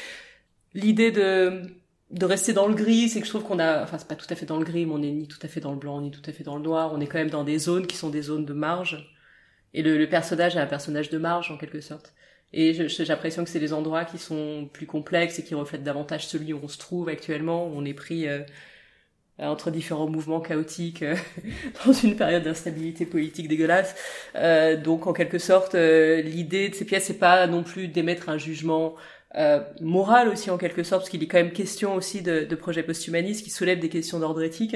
L'idée 0.74 1.10
de 1.10 1.62
de 2.10 2.24
rester 2.24 2.54
dans 2.54 2.66
le 2.66 2.74
gris, 2.74 3.10
c'est 3.10 3.20
que 3.20 3.26
je 3.26 3.30
trouve 3.30 3.44
qu'on 3.44 3.58
a, 3.58 3.82
enfin 3.82 3.98
c'est 3.98 4.08
pas 4.08 4.14
tout 4.14 4.26
à 4.30 4.34
fait 4.34 4.46
dans 4.46 4.58
le 4.58 4.64
gris, 4.64 4.86
mais 4.86 4.92
on 4.94 5.02
est 5.02 5.10
ni 5.10 5.28
tout 5.28 5.38
à 5.42 5.48
fait 5.48 5.60
dans 5.60 5.72
le 5.72 5.78
blanc, 5.78 6.00
ni 6.00 6.10
tout 6.10 6.22
à 6.24 6.32
fait 6.32 6.42
dans 6.42 6.56
le 6.56 6.62
noir. 6.62 6.92
On 6.94 7.00
est 7.00 7.06
quand 7.06 7.18
même 7.18 7.28
dans 7.28 7.44
des 7.44 7.58
zones 7.58 7.86
qui 7.86 7.96
sont 7.96 8.08
des 8.08 8.22
zones 8.22 8.46
de 8.46 8.54
marge. 8.54 9.14
Et 9.74 9.82
le, 9.82 9.98
le 9.98 10.08
personnage 10.08 10.56
est 10.56 10.60
un 10.60 10.66
personnage 10.66 11.10
de 11.10 11.18
marge 11.18 11.50
en 11.50 11.58
quelque 11.58 11.82
sorte. 11.82 12.14
Et 12.52 12.72
j'ai 12.88 13.04
l'impression 13.04 13.44
que 13.44 13.50
c'est 13.50 13.60
des 13.60 13.72
endroits 13.72 14.04
qui 14.04 14.18
sont 14.18 14.68
plus 14.72 14.86
complexes 14.86 15.38
et 15.38 15.44
qui 15.44 15.54
reflètent 15.54 15.84
davantage 15.84 16.26
celui 16.26 16.52
où 16.52 16.60
on 16.62 16.68
se 16.68 16.78
trouve 16.78 17.08
actuellement, 17.08 17.66
où 17.66 17.72
on 17.74 17.84
est 17.84 17.94
pris 17.94 18.26
euh, 18.26 18.40
entre 19.46 19.70
différents 19.70 20.08
mouvements 20.08 20.40
chaotiques 20.40 21.02
euh, 21.02 21.14
dans 21.86 21.92
une 21.92 22.16
période 22.16 22.42
d'instabilité 22.42 23.06
politique 23.06 23.48
dégueulasse. 23.48 23.94
Euh, 24.34 24.76
donc 24.76 25.06
en 25.06 25.12
quelque 25.12 25.38
sorte, 25.38 25.74
euh, 25.74 26.20
l'idée 26.22 26.68
de 26.68 26.74
ces 26.74 26.84
pièces, 26.84 27.04
c'est 27.04 27.18
pas 27.18 27.46
non 27.46 27.62
plus 27.62 27.88
d'émettre 27.88 28.28
un 28.28 28.38
jugement 28.38 28.94
moral 29.82 30.28
aussi 30.28 30.50
en 30.50 30.56
quelque 30.56 30.82
sorte, 30.82 31.02
parce 31.02 31.10
qu'il 31.10 31.22
est 31.22 31.26
quand 31.26 31.36
même 31.36 31.52
question 31.52 31.94
aussi 31.94 32.22
de, 32.22 32.44
de 32.44 32.56
projets 32.56 32.82
posthumanistes 32.82 33.44
qui 33.44 33.50
soulèvent 33.50 33.78
des 33.78 33.90
questions 33.90 34.18
d'ordre 34.18 34.42
éthique 34.42 34.74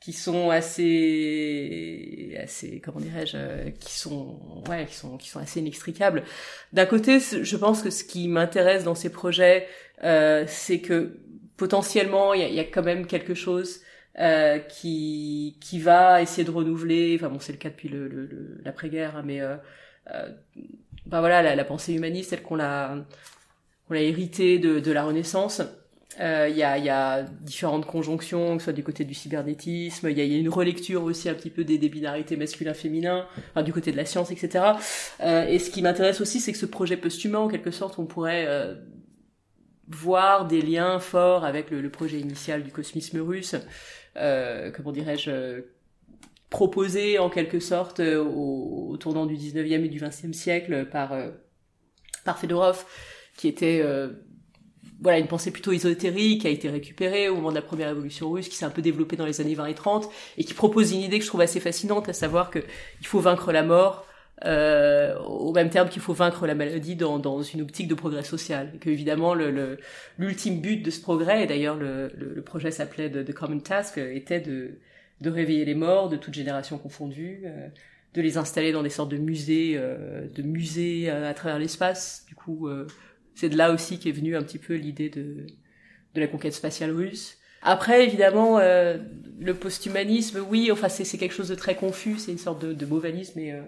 qui 0.00 0.12
sont 0.12 0.50
assez 0.50 2.38
assez 2.42 2.80
comment 2.80 3.00
dirais-je 3.00 3.36
euh, 3.36 3.70
qui 3.78 3.92
sont 3.98 4.62
ouais 4.68 4.86
qui 4.86 4.94
sont 4.94 5.18
qui 5.18 5.28
sont 5.28 5.40
assez 5.40 5.60
inextricables 5.60 6.24
d'un 6.72 6.86
côté 6.86 7.18
je 7.20 7.56
pense 7.56 7.82
que 7.82 7.90
ce 7.90 8.02
qui 8.04 8.26
m'intéresse 8.28 8.84
dans 8.84 8.94
ces 8.94 9.10
projets 9.10 9.68
euh, 10.02 10.44
c'est 10.48 10.80
que 10.80 11.20
potentiellement 11.56 12.32
il 12.32 12.40
y 12.40 12.44
a, 12.44 12.48
y 12.48 12.60
a, 12.60 12.64
quand 12.64 12.82
même 12.82 13.06
quelque 13.06 13.34
chose 13.34 13.80
euh, 14.18 14.58
qui 14.58 15.56
qui 15.60 15.78
va 15.78 16.20
essayer 16.20 16.44
de 16.44 16.50
renouveler. 16.50 17.16
Enfin 17.18 17.28
bon, 17.28 17.38
c'est 17.38 17.52
le 17.52 17.58
cas 17.58 17.70
depuis 17.70 17.88
le, 17.88 18.58
l'après-guerre, 18.64 19.16
hein, 19.16 19.22
mais 19.24 19.40
euh, 19.40 19.56
euh, 20.12 20.28
ben 21.06 21.20
voilà, 21.20 21.42
la, 21.42 21.54
la, 21.54 21.64
pensée 21.64 21.94
humaniste, 21.94 22.30
telle 22.30 22.42
qu'on 22.42 22.56
l'a 22.56 22.96
on 23.88 23.94
l'a 23.94 24.02
hérité 24.02 24.58
de, 24.58 24.80
de 24.80 24.92
la 24.92 25.04
Renaissance. 25.04 25.62
Euh, 26.18 26.48
il 26.50 26.56
y, 26.56 26.64
a, 26.64 26.76
y, 26.76 26.88
a, 26.88 27.22
différentes 27.22 27.86
conjonctions, 27.86 28.56
que 28.56 28.62
ce 28.62 28.64
soit 28.64 28.72
du 28.72 28.82
côté 28.82 29.04
du 29.04 29.14
cybernétisme, 29.14 30.10
il 30.10 30.18
y 30.18 30.20
a, 30.20 30.24
y 30.24 30.34
a, 30.34 30.38
une 30.38 30.48
relecture 30.48 31.04
aussi 31.04 31.28
un 31.28 31.34
petit 31.34 31.50
peu 31.50 31.62
des, 31.62 31.78
des 31.78 31.88
binarités 31.88 32.36
masculin-féminin, 32.36 33.26
enfin, 33.50 33.62
du 33.62 33.72
côté 33.72 33.92
de 33.92 33.96
la 33.96 34.04
science, 34.04 34.32
etc. 34.32 34.64
Euh, 35.20 35.46
et 35.46 35.60
ce 35.60 35.70
qui 35.70 35.82
m'intéresse 35.82 36.20
aussi, 36.20 36.40
c'est 36.40 36.50
que 36.50 36.58
ce 36.58 36.66
projet 36.66 36.96
posthume, 36.96 37.36
en 37.36 37.48
quelque 37.48 37.70
sorte, 37.70 38.00
on 38.00 38.06
pourrait 38.06 38.44
euh, 38.48 38.74
voir 39.86 40.48
des 40.48 40.62
liens 40.62 40.98
forts 40.98 41.44
avec 41.44 41.70
le, 41.70 41.80
le, 41.80 41.90
projet 41.90 42.18
initial 42.18 42.64
du 42.64 42.72
cosmisme 42.72 43.20
russe, 43.20 43.54
euh, 44.16 44.72
comment 44.72 44.90
dirais-je, 44.90 45.62
proposé 46.50 47.20
en 47.20 47.30
quelque 47.30 47.60
sorte 47.60 48.00
au, 48.00 48.88
au, 48.90 48.96
tournant 48.96 49.26
du 49.26 49.36
19e 49.36 49.84
et 49.84 49.88
du 49.88 50.00
20e 50.00 50.32
siècle 50.32 50.86
par, 50.86 51.14
par 52.24 52.40
Fedorov, 52.40 52.84
qui 53.36 53.46
était 53.46 53.84
voilà 55.00 55.18
une 55.18 55.26
pensée 55.26 55.50
plutôt 55.50 55.72
ésotérique 55.72 56.42
qui 56.42 56.46
a 56.46 56.50
été 56.50 56.68
récupérée 56.68 57.28
au 57.28 57.36
moment 57.36 57.50
de 57.50 57.54
la 57.54 57.62
première 57.62 57.88
révolution 57.88 58.30
russe, 58.30 58.48
qui 58.48 58.56
s'est 58.56 58.66
un 58.66 58.70
peu 58.70 58.82
développée 58.82 59.16
dans 59.16 59.26
les 59.26 59.40
années 59.40 59.54
20 59.54 59.66
et 59.66 59.74
30, 59.74 60.08
et 60.38 60.44
qui 60.44 60.54
propose 60.54 60.92
une 60.92 61.00
idée 61.00 61.18
que 61.18 61.24
je 61.24 61.28
trouve 61.28 61.40
assez 61.40 61.60
fascinante, 61.60 62.08
à 62.08 62.12
savoir 62.12 62.50
que 62.50 62.58
il 63.00 63.06
faut 63.06 63.20
vaincre 63.20 63.52
la 63.52 63.62
mort 63.62 64.06
euh, 64.44 65.18
au 65.18 65.52
même 65.52 65.68
terme 65.68 65.88
qu'il 65.88 66.00
faut 66.00 66.14
vaincre 66.14 66.46
la 66.46 66.54
maladie 66.54 66.96
dans, 66.96 67.18
dans 67.18 67.42
une 67.42 67.60
optique 67.60 67.88
de 67.88 67.94
progrès 67.94 68.22
social. 68.22 68.72
Et 68.74 68.78
que 68.78 68.88
évidemment 68.90 69.34
le 69.34 69.78
l'ultime 70.18 70.60
but 70.60 70.82
de 70.82 70.90
ce 70.90 71.00
progrès, 71.00 71.44
et 71.44 71.46
d'ailleurs 71.46 71.76
le, 71.76 72.10
le, 72.16 72.34
le, 72.34 72.42
projet 72.42 72.70
s'appelait 72.70 73.10
The, 73.10 73.32
Common 73.32 73.60
Task, 73.60 73.98
était 73.98 74.40
de, 74.40 74.78
de 75.20 75.30
réveiller 75.30 75.64
les 75.64 75.74
morts 75.74 76.08
de 76.08 76.16
toutes 76.16 76.34
générations 76.34 76.78
confondues, 76.78 77.42
euh, 77.44 77.68
de 78.14 78.22
les 78.22 78.38
installer 78.38 78.72
dans 78.72 78.82
des 78.82 78.90
sortes 78.90 79.10
de 79.10 79.18
musées, 79.18 79.74
euh, 79.76 80.26
de 80.34 80.42
musées 80.42 81.10
à 81.10 81.32
travers 81.34 81.58
l'espace, 81.58 82.24
du 82.26 82.34
coup 82.34 82.66
euh, 82.68 82.86
c'est 83.40 83.48
de 83.48 83.56
là 83.56 83.72
aussi 83.72 83.98
qu'est 83.98 84.10
venue 84.10 84.36
un 84.36 84.42
petit 84.42 84.58
peu 84.58 84.74
l'idée 84.74 85.08
de, 85.08 85.46
la 86.14 86.26
conquête 86.26 86.52
spatiale 86.52 86.90
russe. 86.90 87.38
Après, 87.62 88.04
évidemment, 88.04 88.58
euh, 88.58 88.98
le 89.38 89.54
posthumanisme, 89.54 90.44
oui, 90.46 90.70
enfin, 90.70 90.90
c'est 90.90 91.16
quelque 91.16 91.32
chose 91.32 91.48
de 91.48 91.54
très 91.54 91.74
confus, 91.74 92.18
c'est 92.18 92.32
une 92.32 92.38
sorte 92.38 92.60
de, 92.60 92.74
de 92.74 92.84
euh, 92.84 93.62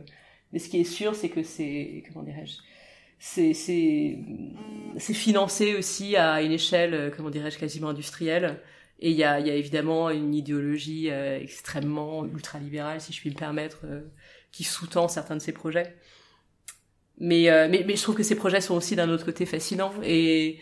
mais 0.53 0.59
ce 0.59 0.69
qui 0.69 0.79
est 0.79 0.85
sûr, 0.85 1.15
c'est 1.15 1.31
que 1.31 1.43
c'est, 1.43 2.05
comment 2.09 2.23
dirais-je, 2.23 2.57
c'est, 3.19 4.19
financé 5.15 5.75
aussi 5.75 6.17
à 6.17 6.43
une 6.43 6.53
échelle, 6.53 6.93
euh, 6.93 7.11
comment 7.11 7.31
dirais-je, 7.31 7.59
quasiment 7.59 7.89
industrielle. 7.89 8.61
Et 9.01 9.11
il 9.11 9.17
y 9.17 9.25
a, 9.25 9.39
évidemment 9.39 10.11
une 10.11 10.35
idéologie 10.35 11.09
extrêmement 11.09 12.25
ultralibérale, 12.25 13.01
si 13.01 13.13
je 13.13 13.21
puis 13.21 13.31
me 13.31 13.35
permettre, 13.35 13.85
qui 14.53 14.63
sous-tend 14.63 15.09
certains 15.09 15.35
de 15.35 15.41
ces 15.41 15.51
projets. 15.51 15.97
Mais, 17.19 17.51
euh, 17.51 17.69
mais, 17.71 17.85
mais 17.87 17.97
je 17.97 18.03
trouve 18.03 18.17
que 18.17 18.23
ces 18.23 18.35
projets 18.35 18.61
sont 18.61 18.75
aussi 18.75 18.97
d'un 18.97 19.09
autre 19.09 19.25
côté 19.25 19.47
fascinants. 19.47 19.93
Et, 20.03 20.59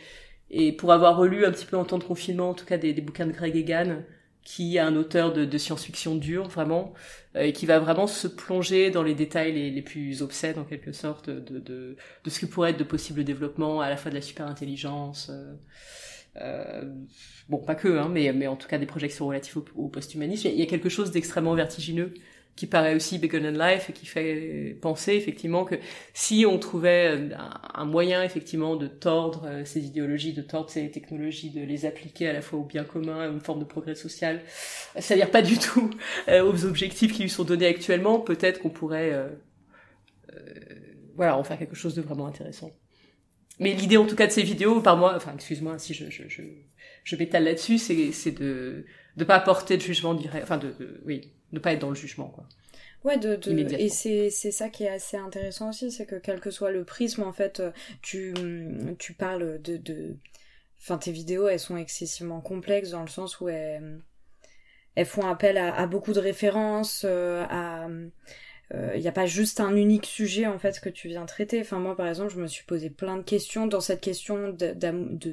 et 0.50 0.72
pour 0.72 0.92
avoir 0.92 1.16
relu 1.16 1.44
un 1.46 1.52
petit 1.52 1.66
peu 1.66 1.76
en 1.76 1.84
temps 1.84 1.98
de 1.98 2.04
confinement, 2.04 2.50
en 2.50 2.54
tout 2.54 2.66
cas 2.66 2.76
des, 2.76 2.92
des 2.92 3.02
bouquins 3.02 3.26
de 3.26 3.32
Greg 3.32 3.56
Egan, 3.56 4.02
qui 4.42 4.76
est 4.76 4.80
un 4.80 4.96
auteur 4.96 5.32
de, 5.32 5.44
de 5.44 5.58
science-fiction 5.58 6.16
dure, 6.16 6.48
vraiment, 6.48 6.94
euh, 7.36 7.42
et 7.42 7.52
qui 7.52 7.66
va 7.66 7.78
vraiment 7.78 8.06
se 8.06 8.26
plonger 8.26 8.90
dans 8.90 9.02
les 9.02 9.14
détails 9.14 9.52
les, 9.52 9.70
les 9.70 9.82
plus 9.82 10.22
obscènes, 10.22 10.58
en 10.58 10.64
quelque 10.64 10.92
sorte, 10.92 11.30
de, 11.30 11.58
de, 11.58 11.96
de, 12.24 12.30
ce 12.30 12.40
que 12.40 12.46
pourrait 12.46 12.70
être 12.70 12.78
de 12.78 12.84
possibles 12.84 13.22
développements, 13.22 13.80
à 13.80 13.90
la 13.90 13.96
fois 13.96 14.10
de 14.10 14.16
la 14.16 14.22
super-intelligence, 14.22 15.30
euh, 15.30 15.54
euh, 16.36 16.94
bon, 17.48 17.58
pas 17.58 17.74
que, 17.74 17.88
hein, 17.98 18.08
mais, 18.10 18.32
mais 18.32 18.46
en 18.46 18.56
tout 18.56 18.68
cas 18.68 18.78
des 18.78 18.86
projections 18.86 19.26
relatives 19.26 19.58
au, 19.58 19.64
au 19.74 19.88
post-humanisme. 19.88 20.48
Il 20.48 20.58
y 20.58 20.62
a 20.62 20.66
quelque 20.66 20.88
chose 20.88 21.10
d'extrêmement 21.10 21.54
vertigineux 21.54 22.14
qui 22.60 22.66
paraît 22.66 22.94
aussi 22.94 23.18
Bacon 23.18 23.46
and 23.46 23.58
Life 23.58 23.88
et 23.88 23.94
qui 23.94 24.04
fait 24.04 24.76
penser 24.82 25.14
effectivement 25.14 25.64
que 25.64 25.76
si 26.12 26.44
on 26.46 26.58
trouvait 26.58 27.30
un 27.72 27.86
moyen 27.86 28.22
effectivement 28.22 28.76
de 28.76 28.86
tordre 28.86 29.46
euh, 29.46 29.64
ces 29.64 29.86
idéologies, 29.86 30.34
de 30.34 30.42
tordre 30.42 30.68
ces 30.68 30.90
technologies, 30.90 31.48
de 31.48 31.62
les 31.62 31.86
appliquer 31.86 32.28
à 32.28 32.34
la 32.34 32.42
fois 32.42 32.58
au 32.58 32.64
bien 32.64 32.84
commun, 32.84 33.18
à 33.18 33.28
une 33.28 33.40
forme 33.40 33.60
de 33.60 33.64
progrès 33.64 33.94
social, 33.94 34.42
c'est-à-dire 34.98 35.30
pas 35.30 35.40
du 35.40 35.56
tout 35.58 35.88
euh, 36.28 36.44
aux 36.44 36.66
objectifs 36.66 37.14
qui 37.14 37.22
lui 37.22 37.30
sont 37.30 37.44
donnés 37.44 37.64
actuellement, 37.64 38.20
peut-être 38.20 38.60
qu'on 38.60 38.68
pourrait 38.68 39.14
euh, 39.14 39.30
euh, 40.34 40.54
voilà 41.16 41.38
en 41.38 41.42
faire 41.42 41.58
quelque 41.58 41.76
chose 41.76 41.94
de 41.94 42.02
vraiment 42.02 42.26
intéressant. 42.26 42.72
Mais 43.58 43.72
l'idée 43.72 43.96
en 43.96 44.04
tout 44.04 44.16
cas 44.16 44.26
de 44.26 44.32
ces 44.32 44.42
vidéos, 44.42 44.82
par 44.82 44.98
moi, 44.98 45.14
enfin 45.16 45.32
excuse-moi 45.34 45.78
si 45.78 45.94
je 45.94 46.10
je 46.10 46.24
je, 46.28 46.42
je 47.04 47.16
m'étale 47.16 47.44
là-dessus, 47.44 47.78
c'est 47.78 48.32
de 48.32 48.84
de 49.16 49.24
pas 49.24 49.36
apporter 49.36 49.78
de 49.78 49.82
jugement 49.82 50.12
direct, 50.12 50.44
enfin 50.44 50.58
de, 50.58 50.74
de 50.78 51.00
oui 51.06 51.32
ne 51.52 51.58
pas 51.58 51.72
être 51.72 51.80
dans 51.80 51.90
le 51.90 51.94
jugement 51.94 52.28
quoi. 52.28 52.44
Ouais, 53.04 53.16
de, 53.18 53.34
de 53.36 53.52
et 53.78 53.88
c'est 53.88 54.28
c'est 54.30 54.50
ça 54.52 54.68
qui 54.68 54.84
est 54.84 54.90
assez 54.90 55.16
intéressant 55.16 55.70
aussi, 55.70 55.90
c'est 55.90 56.04
que 56.06 56.16
quel 56.16 56.38
que 56.38 56.50
soit 56.50 56.70
le 56.70 56.84
prisme 56.84 57.22
en 57.22 57.32
fait, 57.32 57.62
tu 58.02 58.34
tu 58.98 59.14
parles 59.14 59.60
de 59.62 59.76
de 59.78 60.16
enfin 60.78 60.98
tes 60.98 61.12
vidéos, 61.12 61.48
elles 61.48 61.60
sont 61.60 61.76
excessivement 61.78 62.40
complexes 62.42 62.90
dans 62.90 63.02
le 63.02 63.08
sens 63.08 63.40
où 63.40 63.48
elles 63.48 64.00
elles 64.96 65.06
font 65.06 65.26
appel 65.26 65.56
à, 65.58 65.74
à 65.74 65.86
beaucoup 65.86 66.12
de 66.12 66.20
références, 66.20 67.04
euh, 67.06 67.44
à 67.48 67.88
il 68.72 68.76
euh, 68.76 68.98
n'y 68.98 69.08
a 69.08 69.12
pas 69.12 69.26
juste 69.26 69.58
un 69.60 69.74
unique 69.74 70.06
sujet 70.06 70.46
en 70.46 70.58
fait 70.58 70.78
que 70.80 70.88
tu 70.88 71.08
viens 71.08 71.26
traiter. 71.26 71.60
Enfin 71.60 71.78
moi 71.78 71.96
par 71.96 72.06
exemple, 72.06 72.32
je 72.32 72.40
me 72.40 72.46
suis 72.46 72.64
posé 72.64 72.88
plein 72.88 73.16
de 73.16 73.22
questions 73.22 73.66
dans 73.66 73.80
cette 73.80 74.00
question 74.00 74.56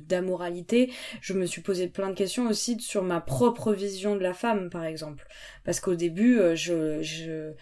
d'amoralité. 0.07 0.91
Je 1.21 1.33
me 1.33 1.45
suis 1.45 1.61
posé 1.61 1.87
plein 1.87 2.09
de 2.09 2.15
questions 2.15 2.47
aussi 2.47 2.79
sur 2.79 3.03
ma 3.03 3.21
propre 3.21 3.73
vision 3.73 4.15
de 4.15 4.21
la 4.21 4.33
femme 4.33 4.69
par 4.69 4.85
exemple, 4.85 5.27
parce 5.63 5.79
qu'au 5.79 5.95
début 5.95 6.39
euh, 6.39 6.55
je, 6.55 7.01
je 7.03 7.53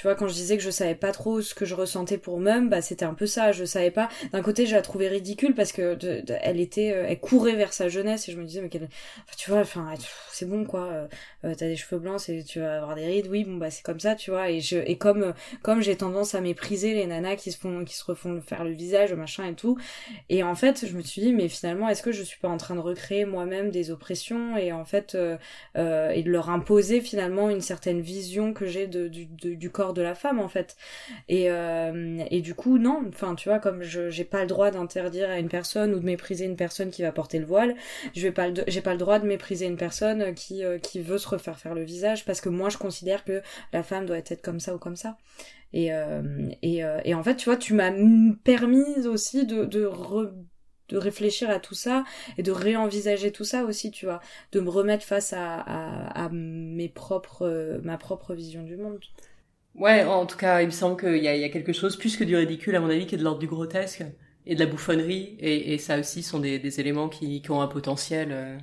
tu 0.00 0.06
vois, 0.06 0.14
quand 0.14 0.28
je 0.28 0.32
disais 0.32 0.56
que 0.56 0.62
je 0.62 0.70
savais 0.70 0.94
pas 0.94 1.12
trop 1.12 1.42
ce 1.42 1.54
que 1.54 1.66
je 1.66 1.74
ressentais 1.74 2.16
pour 2.16 2.40
Mum, 2.40 2.70
bah 2.70 2.80
c'était 2.80 3.04
un 3.04 3.12
peu 3.12 3.26
ça. 3.26 3.52
Je 3.52 3.66
savais 3.66 3.90
pas. 3.90 4.08
D'un 4.32 4.40
côté, 4.40 4.64
je 4.64 4.74
la 4.74 4.80
trouvais 4.80 5.08
ridicule 5.08 5.54
parce 5.54 5.72
que 5.72 5.98
elle 6.40 6.58
était, 6.58 6.94
euh, 6.94 7.04
elle 7.06 7.20
courait 7.20 7.54
vers 7.54 7.74
sa 7.74 7.90
jeunesse 7.90 8.26
et 8.26 8.32
je 8.32 8.38
me 8.38 8.46
disais 8.46 8.62
mais 8.62 8.70
quelle, 8.70 8.88
tu 9.36 9.50
vois, 9.50 9.60
enfin 9.60 9.92
c'est 10.32 10.46
bon 10.46 10.64
quoi. 10.64 10.84
Euh, 10.84 11.06
euh, 11.44 11.54
T'as 11.54 11.66
des 11.66 11.76
cheveux 11.76 12.00
blancs, 12.00 12.18
tu 12.46 12.60
vas 12.60 12.78
avoir 12.78 12.94
des 12.94 13.04
rides. 13.04 13.26
Oui, 13.28 13.44
bon 13.44 13.58
bah 13.58 13.70
c'est 13.70 13.82
comme 13.82 14.00
ça, 14.00 14.14
tu 14.14 14.30
vois. 14.30 14.48
Et 14.50 14.60
je 14.60 14.78
et 14.78 14.96
comme 14.96 15.34
comme 15.60 15.82
j'ai 15.82 15.96
tendance 15.96 16.34
à 16.34 16.40
mépriser 16.40 16.94
les 16.94 17.06
nanas 17.06 17.36
qui 17.36 17.52
se 17.52 17.58
font 17.58 17.84
qui 17.84 17.94
se 17.94 18.04
refont 18.06 18.40
faire 18.40 18.64
le 18.64 18.72
visage, 18.72 19.12
machin 19.12 19.48
et 19.48 19.54
tout. 19.54 19.76
Et 20.30 20.42
en 20.42 20.54
fait, 20.54 20.86
je 20.86 20.96
me 20.96 21.02
suis 21.02 21.20
dit 21.20 21.34
mais 21.34 21.48
finalement 21.48 21.90
est-ce 21.90 22.02
que 22.02 22.12
je 22.12 22.22
suis 22.22 22.38
pas 22.40 22.48
en 22.48 22.56
train 22.56 22.74
de 22.74 22.80
recréer 22.80 23.26
moi-même 23.26 23.70
des 23.70 23.90
oppressions 23.90 24.56
et 24.56 24.72
en 24.72 24.86
fait 24.86 25.14
euh, 25.14 25.36
euh, 25.76 26.08
et 26.10 26.22
de 26.22 26.30
leur 26.30 26.48
imposer 26.48 27.02
finalement 27.02 27.50
une 27.50 27.60
certaine 27.60 28.00
vision 28.00 28.54
que 28.54 28.66
j'ai 28.66 28.86
de, 28.86 29.08
du 29.08 29.70
corps 29.70 29.89
de 29.92 30.02
la 30.02 30.14
femme 30.14 30.40
en 30.40 30.48
fait 30.48 30.76
et 31.28 31.50
euh, 31.50 32.22
et 32.30 32.40
du 32.40 32.54
coup 32.54 32.78
non 32.78 33.04
enfin 33.08 33.34
tu 33.34 33.48
vois 33.48 33.58
comme 33.58 33.82
je 33.82 34.10
j'ai 34.10 34.24
pas 34.24 34.42
le 34.42 34.46
droit 34.46 34.70
d'interdire 34.70 35.30
à 35.30 35.38
une 35.38 35.48
personne 35.48 35.94
ou 35.94 36.00
de 36.00 36.04
mépriser 36.04 36.44
une 36.44 36.56
personne 36.56 36.90
qui 36.90 37.02
va 37.02 37.12
porter 37.12 37.38
le 37.38 37.46
voile 37.46 37.74
je 38.14 38.22
vais 38.22 38.32
pas 38.32 38.48
j'ai 38.66 38.80
pas 38.80 38.92
le 38.92 38.98
droit 38.98 39.18
de 39.18 39.26
mépriser 39.26 39.66
une 39.66 39.76
personne 39.76 40.34
qui 40.34 40.64
euh, 40.64 40.78
qui 40.78 41.00
veut 41.00 41.18
se 41.18 41.28
refaire 41.28 41.58
faire 41.58 41.74
le 41.74 41.82
visage 41.82 42.24
parce 42.24 42.40
que 42.40 42.48
moi 42.48 42.68
je 42.68 42.78
considère 42.78 43.24
que 43.24 43.42
la 43.72 43.82
femme 43.82 44.06
doit 44.06 44.18
être 44.18 44.42
comme 44.42 44.60
ça 44.60 44.74
ou 44.74 44.78
comme 44.78 44.96
ça 44.96 45.16
et 45.72 45.92
euh, 45.92 46.48
et, 46.62 47.14
en 47.14 47.22
fait 47.22 47.36
tu 47.36 47.44
vois 47.46 47.56
tu 47.56 47.74
m'as 47.74 47.92
permis 48.44 49.06
aussi 49.06 49.46
de 49.46 49.64
de 49.64 49.86
de 50.90 50.96
réfléchir 50.96 51.50
à 51.50 51.60
tout 51.60 51.74
ça 51.74 52.04
et 52.36 52.42
de 52.42 52.52
réenvisager 52.52 53.32
tout 53.32 53.44
ça 53.44 53.64
aussi, 53.64 53.90
tu 53.90 54.06
vois, 54.06 54.20
de 54.52 54.60
me 54.60 54.68
remettre 54.68 55.04
face 55.04 55.32
à, 55.32 55.60
à, 55.60 56.24
à 56.24 56.28
mes 56.30 56.88
propres, 56.88 57.80
ma 57.84 57.96
propre 57.96 58.34
vision 58.34 58.62
du 58.62 58.76
monde. 58.76 58.98
Ouais, 59.74 60.04
en 60.04 60.26
tout 60.26 60.36
cas, 60.36 60.60
il 60.62 60.66
me 60.66 60.70
semble 60.72 61.00
qu'il 61.00 61.22
y 61.22 61.28
a, 61.28 61.36
y 61.36 61.44
a 61.44 61.48
quelque 61.48 61.72
chose 61.72 61.96
plus 61.96 62.16
que 62.16 62.24
du 62.24 62.36
ridicule, 62.36 62.74
à 62.76 62.80
mon 62.80 62.90
avis, 62.90 63.06
qui 63.06 63.14
est 63.14 63.18
de 63.18 63.24
l'ordre 63.24 63.38
du 63.38 63.46
grotesque 63.46 64.02
et 64.46 64.54
de 64.54 64.60
la 64.60 64.66
bouffonnerie. 64.66 65.36
Et, 65.38 65.74
et 65.74 65.78
ça 65.78 65.98
aussi 65.98 66.22
sont 66.22 66.38
des, 66.40 66.58
des 66.58 66.80
éléments 66.80 67.08
qui, 67.08 67.40
qui, 67.40 67.50
ont 67.50 67.60
un 67.62 67.68
potentiel 67.68 68.28
euh, 68.32 68.58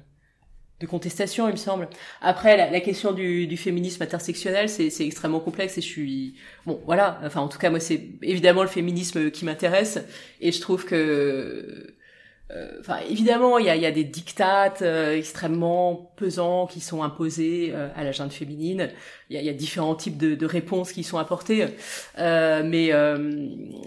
de 0.80 0.86
contestation, 0.86 1.48
il 1.48 1.54
me 1.54 1.58
semble. 1.58 1.90
Après, 2.22 2.58
la, 2.58 2.70
la 2.70 2.82
question 2.82 3.14
du, 3.14 3.48
du, 3.48 3.58
féminisme 3.58 4.04
intersectionnel, 4.04 4.70
c'est 4.70 5.06
extrêmement 5.06 5.40
complexe 5.40 5.78
et 5.78 5.82
je 5.82 5.88
suis... 5.88 6.36
Bon, 6.66 6.82
voilà, 6.86 7.20
enfin, 7.24 7.42
en 7.42 7.48
tout 7.48 7.58
cas, 7.58 7.70
moi, 7.70 7.80
c'est 7.80 8.10
évidemment 8.22 8.62
le 8.62 8.70
féminisme 8.70 9.32
qui 9.32 9.46
m'intéresse. 9.46 10.00
Et 10.42 10.52
je 10.52 10.62
trouve 10.62 10.86
que 10.86 11.97
enfin, 12.80 13.00
évidemment, 13.10 13.58
il 13.58 13.66
y 13.66 13.70
a, 13.70 13.76
y 13.76 13.86
a, 13.86 13.92
des 13.92 14.04
dictates 14.04 14.82
euh, 14.82 15.18
extrêmement 15.18 16.14
pesants 16.16 16.66
qui 16.68 16.80
sont 16.80 17.04
imposés 17.04 17.72
euh, 17.74 17.90
à 17.96 18.04
la 18.04 18.12
jeune 18.12 18.32
féminine. 18.32 18.90
Il 19.30 19.36
y 19.36 19.40
a, 19.40 19.42
y 19.42 19.50
a, 19.50 19.54
différents 19.54 19.96
types 19.96 20.18
de, 20.18 20.36
de, 20.36 20.46
réponses 20.46 20.92
qui 20.92 21.04
sont 21.04 21.18
apportées, 21.18 21.66
mais 22.18 22.92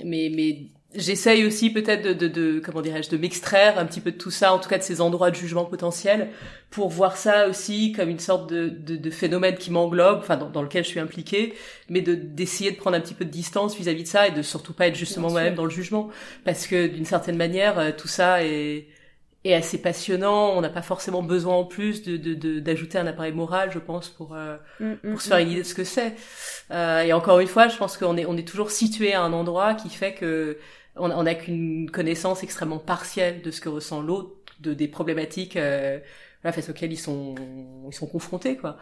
mais 0.04 0.30
mais 0.34 0.70
j'essaye 0.94 1.44
aussi 1.44 1.70
peut-être 1.70 2.02
de, 2.02 2.12
de, 2.12 2.28
de, 2.28 2.60
comment 2.60 2.80
dirais-je 2.80 3.10
de 3.10 3.16
m'extraire 3.16 3.78
un 3.78 3.86
petit 3.86 4.00
peu 4.00 4.10
de 4.10 4.16
tout 4.16 4.30
ça 4.30 4.52
en 4.52 4.58
tout 4.58 4.68
cas 4.68 4.78
de 4.78 4.82
ces 4.82 5.00
endroits 5.00 5.30
de 5.30 5.36
jugement 5.36 5.64
potentiel 5.64 6.30
pour 6.70 6.88
voir 6.88 7.16
ça 7.16 7.48
aussi 7.48 7.92
comme 7.92 8.08
une 8.08 8.18
sorte 8.18 8.50
de, 8.50 8.68
de, 8.68 8.96
de 8.96 9.10
phénomène 9.10 9.56
qui 9.56 9.70
m'englobe 9.70 10.18
enfin 10.18 10.36
dans, 10.36 10.50
dans, 10.50 10.62
lequel 10.62 10.84
je 10.84 10.88
suis 10.88 11.00
impliquée 11.00 11.54
mais 11.88 12.00
de 12.00 12.14
d'essayer 12.14 12.72
de 12.72 12.76
prendre 12.76 12.96
un 12.96 13.00
petit 13.00 13.14
peu 13.14 13.24
de 13.24 13.30
distance 13.30 13.76
vis-à-vis 13.76 14.02
de 14.02 14.08
ça 14.08 14.26
et 14.26 14.32
de 14.32 14.42
surtout 14.42 14.72
pas 14.72 14.88
être 14.88 14.96
justement 14.96 15.30
moi-même 15.30 15.54
dans 15.54 15.64
le 15.64 15.70
jugement 15.70 16.10
parce 16.44 16.66
que 16.66 16.88
d'une 16.88 17.04
certaine 17.04 17.36
manière 17.36 17.78
euh, 17.78 17.90
tout 17.96 18.08
ça 18.08 18.44
est 18.44 18.88
est 19.44 19.54
assez 19.54 19.80
passionnant. 19.80 20.52
On 20.56 20.60
n'a 20.60 20.68
pas 20.68 20.82
forcément 20.82 21.22
besoin 21.22 21.54
en 21.54 21.64
plus 21.64 22.02
de 22.02 22.60
d'ajouter 22.60 22.98
un 22.98 23.06
appareil 23.06 23.32
moral, 23.32 23.70
je 23.72 23.78
pense, 23.78 24.08
pour 24.08 24.34
euh, 24.34 24.56
mm, 24.80 24.90
mm, 24.90 25.10
pour 25.10 25.22
se 25.22 25.28
faire 25.28 25.38
une 25.38 25.50
idée 25.50 25.62
de 25.62 25.66
ce 25.66 25.74
que 25.74 25.84
c'est. 25.84 26.14
Euh, 26.70 27.02
et 27.02 27.12
encore 27.12 27.40
une 27.40 27.48
fois, 27.48 27.68
je 27.68 27.76
pense 27.76 27.96
qu'on 27.96 28.16
est 28.16 28.26
on 28.26 28.36
est 28.36 28.46
toujours 28.46 28.70
situé 28.70 29.14
à 29.14 29.22
un 29.22 29.32
endroit 29.32 29.74
qui 29.74 29.88
fait 29.88 30.14
que 30.14 30.58
on 30.96 31.22
n'a 31.22 31.34
qu'une 31.34 31.90
connaissance 31.90 32.42
extrêmement 32.42 32.78
partielle 32.78 33.42
de 33.42 33.50
ce 33.50 33.60
que 33.60 33.68
ressent 33.68 34.00
l'autre, 34.02 34.36
de 34.60 34.74
des 34.74 34.88
problématiques 34.88 35.56
euh, 35.56 36.00
face 36.42 36.68
auxquelles 36.68 36.92
ils 36.92 36.98
sont 36.98 37.34
ils 37.86 37.94
sont 37.94 38.06
confrontés 38.06 38.56
quoi. 38.56 38.78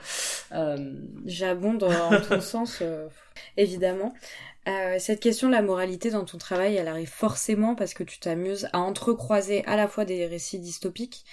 Euh... 0.52 0.76
J'abonde 1.26 1.82
en 1.84 2.20
ton 2.20 2.40
sens 2.40 2.78
euh, 2.82 3.08
évidemment. 3.56 4.14
Euh, 4.68 4.96
cette 4.98 5.20
question 5.20 5.48
de 5.48 5.52
la 5.52 5.62
moralité 5.62 6.10
dans 6.10 6.24
ton 6.24 6.36
travail, 6.36 6.76
elle 6.76 6.88
arrive 6.88 7.08
forcément 7.08 7.74
parce 7.74 7.94
que 7.94 8.02
tu 8.02 8.18
t'amuses 8.18 8.68
à 8.74 8.80
entrecroiser 8.80 9.64
à 9.64 9.76
la 9.76 9.88
fois 9.88 10.04
des 10.04 10.26
récits 10.26 10.58
dystopiques 10.58 11.24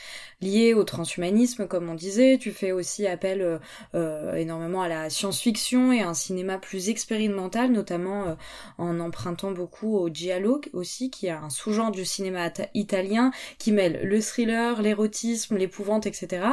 liés 0.41 0.73
au 0.73 0.85
transhumanisme, 0.85 1.67
comme 1.67 1.89
on 1.89 1.95
disait. 1.95 2.37
Tu 2.39 2.51
fais 2.51 2.71
aussi 2.71 3.07
appel 3.07 3.41
euh, 3.41 3.57
euh, 3.93 4.35
énormément 4.35 4.81
à 4.81 4.87
la 4.87 5.09
science-fiction 5.09 5.91
et 5.91 6.01
à 6.01 6.07
un 6.07 6.13
cinéma 6.13 6.57
plus 6.59 6.89
expérimental, 6.89 7.71
notamment 7.71 8.37
en 8.77 8.99
empruntant 8.99 9.51
beaucoup 9.51 9.97
au 9.97 10.09
giallo 10.09 10.61
aussi, 10.71 11.09
qui 11.09 11.27
est 11.27 11.31
un 11.31 11.49
sous-genre 11.49 11.91
du 11.91 12.05
cinéma 12.05 12.51
italien 12.73 13.31
qui 13.57 13.71
mêle 13.71 13.99
le 14.03 14.21
thriller, 14.21 14.81
l'érotisme, 14.81 15.57
l'épouvante, 15.57 16.05
etc. 16.05 16.45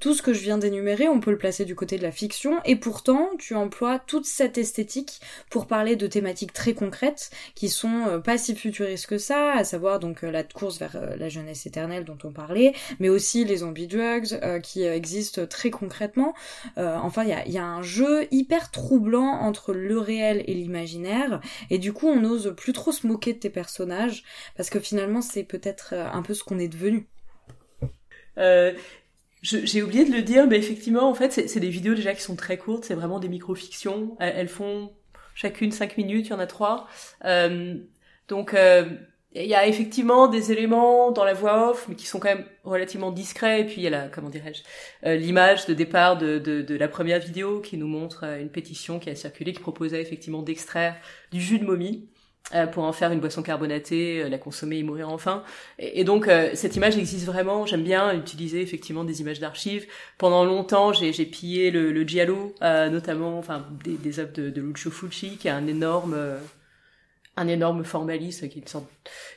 Tout 0.00 0.12
ce 0.12 0.22
que 0.22 0.34
je 0.34 0.40
viens 0.40 0.58
d'énumérer, 0.58 1.08
on 1.08 1.20
peut 1.20 1.30
le 1.30 1.38
placer 1.38 1.64
du 1.64 1.74
côté 1.74 1.96
de 1.96 2.02
la 2.02 2.12
fiction, 2.12 2.60
et 2.64 2.76
pourtant 2.76 3.30
tu 3.38 3.54
emploies 3.54 3.98
toute 4.00 4.26
cette 4.26 4.58
esthétique 4.58 5.20
pour 5.50 5.66
parler 5.66 5.96
de 5.96 6.06
thématiques 6.06 6.25
très 6.34 6.74
concrètes 6.74 7.30
qui 7.54 7.68
sont 7.68 8.06
euh, 8.06 8.18
pas 8.18 8.38
si 8.38 8.54
futuristes 8.54 9.06
que 9.06 9.18
ça, 9.18 9.52
à 9.52 9.64
savoir 9.64 9.98
donc 9.98 10.24
euh, 10.24 10.30
la 10.30 10.42
course 10.42 10.78
vers 10.78 10.96
euh, 10.96 11.16
la 11.16 11.28
jeunesse 11.28 11.66
éternelle 11.66 12.04
dont 12.04 12.18
on 12.24 12.32
parlait, 12.32 12.74
mais 12.98 13.08
aussi 13.08 13.44
les 13.44 13.58
zombie 13.58 13.86
drugs 13.86 14.40
qui 14.62 14.84
existent 14.84 15.46
très 15.46 15.70
concrètement. 15.70 16.34
enfin, 16.76 17.24
il 17.24 17.52
y 17.52 17.58
a, 17.58 17.64
un 17.64 17.82
jeu 17.82 18.26
hyper 18.30 18.70
troublant 18.70 19.40
entre 19.40 19.72
le 19.72 19.98
réel 19.98 20.44
et 20.46 20.54
l'imaginaire, 20.54 21.40
et 21.70 21.78
du 21.78 21.92
coup 21.92 22.08
on 22.08 22.20
n'ose 22.20 22.54
plus 22.56 22.72
trop 22.72 22.92
se 22.92 23.06
moquer 23.06 23.32
de 23.32 23.38
tes 23.38 23.50
personnages 23.50 24.24
parce 24.56 24.70
que 24.70 24.80
finalement 24.80 25.20
c'est 25.20 25.44
peut-être 25.44 25.94
un 25.94 26.22
peu 26.22 26.34
ce 26.34 26.44
qu'on 26.44 26.58
est 26.58 26.68
devenu. 26.68 27.06
j'ai 29.42 29.82
oublié 29.82 30.04
de 30.04 30.12
le 30.12 30.22
dire, 30.22 30.46
mais 30.46 30.58
effectivement, 30.58 31.08
en 31.08 31.14
fait, 31.14 31.32
c'est 31.32 31.60
des 31.60 31.70
vidéos 31.70 31.94
déjà 31.94 32.14
qui 32.14 32.22
sont 32.22 32.36
très 32.36 32.58
courtes, 32.58 32.84
c'est 32.84 32.94
vraiment 32.94 33.20
des 33.20 33.28
micro-fictions. 33.28 34.16
elles, 34.18 34.48
font 34.48 34.90
chacune 35.36 35.70
cinq 35.70 35.96
minutes, 35.96 36.26
il 36.26 36.30
y 36.30 36.32
en 36.32 36.40
a 36.40 36.48
trois. 36.48 36.88
Euh, 37.24 37.76
donc 38.26 38.54
euh, 38.54 38.88
il 39.32 39.44
y 39.44 39.54
a 39.54 39.66
effectivement 39.66 40.28
des 40.28 40.50
éléments 40.50 41.12
dans 41.12 41.22
la 41.22 41.34
voix 41.34 41.70
off, 41.70 41.86
mais 41.88 41.94
qui 41.94 42.06
sont 42.06 42.18
quand 42.18 42.34
même 42.34 42.46
relativement 42.64 43.12
discrets. 43.12 43.60
Et 43.60 43.64
puis 43.64 43.76
il 43.76 43.82
y 43.82 43.86
a 43.86 43.90
la, 43.90 44.08
comment 44.08 44.30
dirais-je, 44.30 44.62
euh, 45.06 45.14
l'image 45.14 45.66
de 45.66 45.74
départ 45.74 46.16
de, 46.16 46.38
de, 46.38 46.62
de, 46.62 46.74
la 46.74 46.88
première 46.88 47.20
vidéo 47.20 47.60
qui 47.60 47.76
nous 47.76 47.86
montre 47.86 48.24
une 48.24 48.48
pétition 48.48 48.98
qui 48.98 49.10
a 49.10 49.14
circulé, 49.14 49.52
qui 49.52 49.60
proposait 49.60 50.00
effectivement 50.00 50.42
d'extraire 50.42 50.96
du 51.30 51.40
jus 51.40 51.58
de 51.58 51.64
momie. 51.64 52.08
Euh, 52.54 52.68
pour 52.68 52.84
en 52.84 52.92
faire 52.92 53.10
une 53.10 53.18
boisson 53.18 53.42
carbonatée, 53.42 54.22
euh, 54.22 54.28
la 54.28 54.38
consommer 54.38 54.78
et 54.78 54.84
mourir 54.84 55.08
enfin. 55.08 55.42
Et, 55.80 56.04
donc 56.04 56.28
euh, 56.28 56.50
cette 56.54 56.76
image 56.76 56.96
existe 56.96 57.26
vraiment. 57.26 57.66
J'aime 57.66 57.82
bien 57.82 58.14
utiliser 58.14 58.62
effectivement 58.62 59.02
des 59.02 59.20
images 59.20 59.40
d'archives. 59.40 59.86
Pendant 60.16 60.44
longtemps, 60.44 60.92
j'ai 60.92 61.12
pillé 61.26 61.72
le, 61.72 61.90
le 61.90 62.02
giallo, 62.04 62.54
notamment, 62.60 63.36
enfin 63.38 63.66
des, 63.82 63.96
des 63.96 64.20
œuvres 64.20 64.32
de, 64.32 64.50
de, 64.50 64.62
Lucio 64.62 64.92
Fulci, 64.92 65.38
qui 65.38 65.48
est 65.48 65.50
un 65.50 65.66
énorme 65.66 66.16
un 67.38 67.48
énorme 67.48 67.84
formaliste, 67.84 68.48
qui 68.48 68.60
est 68.60 68.62
une 68.62 68.68
sorte, 68.68 68.86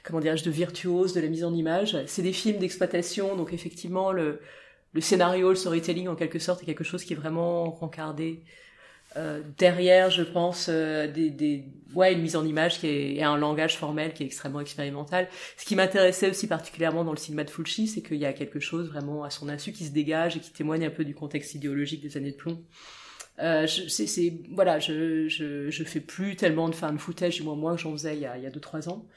comment 0.04 0.22
dirais-je, 0.22 0.46
de 0.46 0.52
virtuose 0.52 1.14
de 1.14 1.20
la 1.20 1.28
mise 1.28 1.44
en 1.44 1.54
image. 1.54 1.98
C'est 2.06 2.22
des 2.22 2.32
films 2.32 2.60
d'exploitation, 2.60 3.36
donc 3.36 3.54
effectivement 3.54 4.12
le, 4.12 4.40
le 4.94 5.02
scénario, 5.02 5.50
le 5.50 5.56
storytelling 5.56 6.08
en 6.08 6.16
quelque 6.16 6.40
sorte 6.40 6.62
est 6.62 6.66
quelque 6.66 6.84
chose 6.84 7.04
qui 7.04 7.14
est 7.14 7.18
vraiment 7.18 7.72
rencardé 7.72 8.44
euh, 9.18 9.42
derrière, 9.58 10.12
je 10.12 10.22
pense, 10.22 10.68
euh, 10.70 11.12
des, 11.12 11.30
des, 11.32 11.66
ouais, 11.96 12.14
une 12.14 12.22
mise 12.22 12.36
en 12.36 12.46
image 12.46 12.80
qui 12.80 12.88
est 12.88 13.16
et 13.16 13.24
un 13.24 13.38
langage 13.38 13.78
formel 13.78 14.14
qui 14.14 14.24
est 14.24 14.26
extrêmement 14.26 14.62
expérimental. 14.62 15.28
Ce 15.58 15.66
qui 15.66 15.76
m'intéressait 15.76 16.30
aussi 16.30 16.48
particulièrement 16.48 17.04
dans 17.04 17.12
le 17.12 17.18
cinéma 17.18 17.44
de 17.44 17.50
Fulci, 17.50 17.88
c'est 17.88 18.02
qu'il 18.02 18.18
y 18.18 18.26
a 18.26 18.34
quelque 18.34 18.60
chose 18.60 18.88
vraiment 18.90 19.24
à 19.24 19.30
son 19.30 19.50
insu 19.50 19.72
qui 19.72 19.86
se 19.86 19.92
dégage 19.92 20.38
et 20.38 20.40
qui 20.40 20.52
témoigne 20.52 20.86
un 20.86 20.92
peu 20.92 21.06
du 21.06 21.16
contexte 21.16 21.56
idéologique 21.56 22.02
des 22.02 22.18
années 22.18 22.32
de 22.32 22.38
plomb. 22.38 22.64
Euh, 23.40 23.68
c'est 23.68 24.34
voilà, 24.52 24.80
je, 24.80 25.28
je 25.30 25.70
je 25.70 25.84
fais 25.86 26.02
plus 26.02 26.36
tellement 26.36 26.68
de 26.68 26.76
fan 26.76 27.00
footage, 27.00 27.36
du 27.38 27.44
moins 27.44 27.56
moi 27.56 27.76
que 27.76 27.82
j'en 27.82 27.94
faisais 27.94 28.16
il 28.16 28.22
y 28.22 28.26
a 28.26 28.38
il 28.38 28.44
y 28.44 28.48
a 28.48 28.50
deux 28.50 28.60
trois 28.60 28.90
ans. 28.90 29.08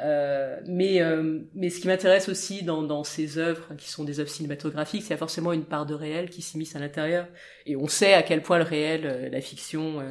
Euh, 0.00 0.60
mais, 0.66 1.00
euh, 1.00 1.40
mais 1.54 1.70
ce 1.70 1.80
qui 1.80 1.86
m'intéresse 1.86 2.28
aussi 2.28 2.64
dans, 2.64 2.82
dans 2.82 3.04
ces 3.04 3.38
œuvres, 3.38 3.74
qui 3.76 3.88
sont 3.88 4.04
des 4.04 4.18
œuvres 4.20 4.30
cinématographiques, 4.30 5.04
c'est 5.04 5.16
forcément 5.16 5.52
une 5.52 5.64
part 5.64 5.86
de 5.86 5.94
réel 5.94 6.30
qui 6.30 6.42
s'immisce 6.42 6.74
à 6.74 6.80
l'intérieur. 6.80 7.28
Et 7.66 7.76
on 7.76 7.86
sait 7.86 8.14
à 8.14 8.22
quel 8.22 8.42
point 8.42 8.58
le 8.58 8.64
réel, 8.64 9.06
euh, 9.06 9.28
la 9.28 9.40
fiction, 9.40 10.02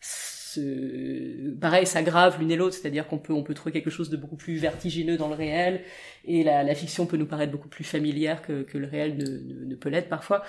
se... 0.00 1.50
pareil, 1.60 1.86
s'aggrave 1.86 2.38
l'une 2.40 2.50
et 2.50 2.56
l'autre. 2.56 2.74
C'est-à-dire 2.74 3.06
qu'on 3.06 3.18
peut, 3.18 3.32
on 3.32 3.44
peut 3.44 3.54
trouver 3.54 3.72
quelque 3.72 3.90
chose 3.90 4.10
de 4.10 4.16
beaucoup 4.16 4.36
plus 4.36 4.56
vertigineux 4.56 5.16
dans 5.16 5.28
le 5.28 5.34
réel, 5.34 5.82
et 6.24 6.42
la, 6.42 6.64
la 6.64 6.74
fiction 6.74 7.06
peut 7.06 7.16
nous 7.16 7.26
paraître 7.26 7.52
beaucoup 7.52 7.68
plus 7.68 7.84
familière 7.84 8.42
que, 8.42 8.62
que 8.62 8.78
le 8.78 8.86
réel 8.86 9.16
ne, 9.16 9.66
ne, 9.66 9.74
peut 9.76 9.90
l'être 9.90 10.08
parfois. 10.08 10.42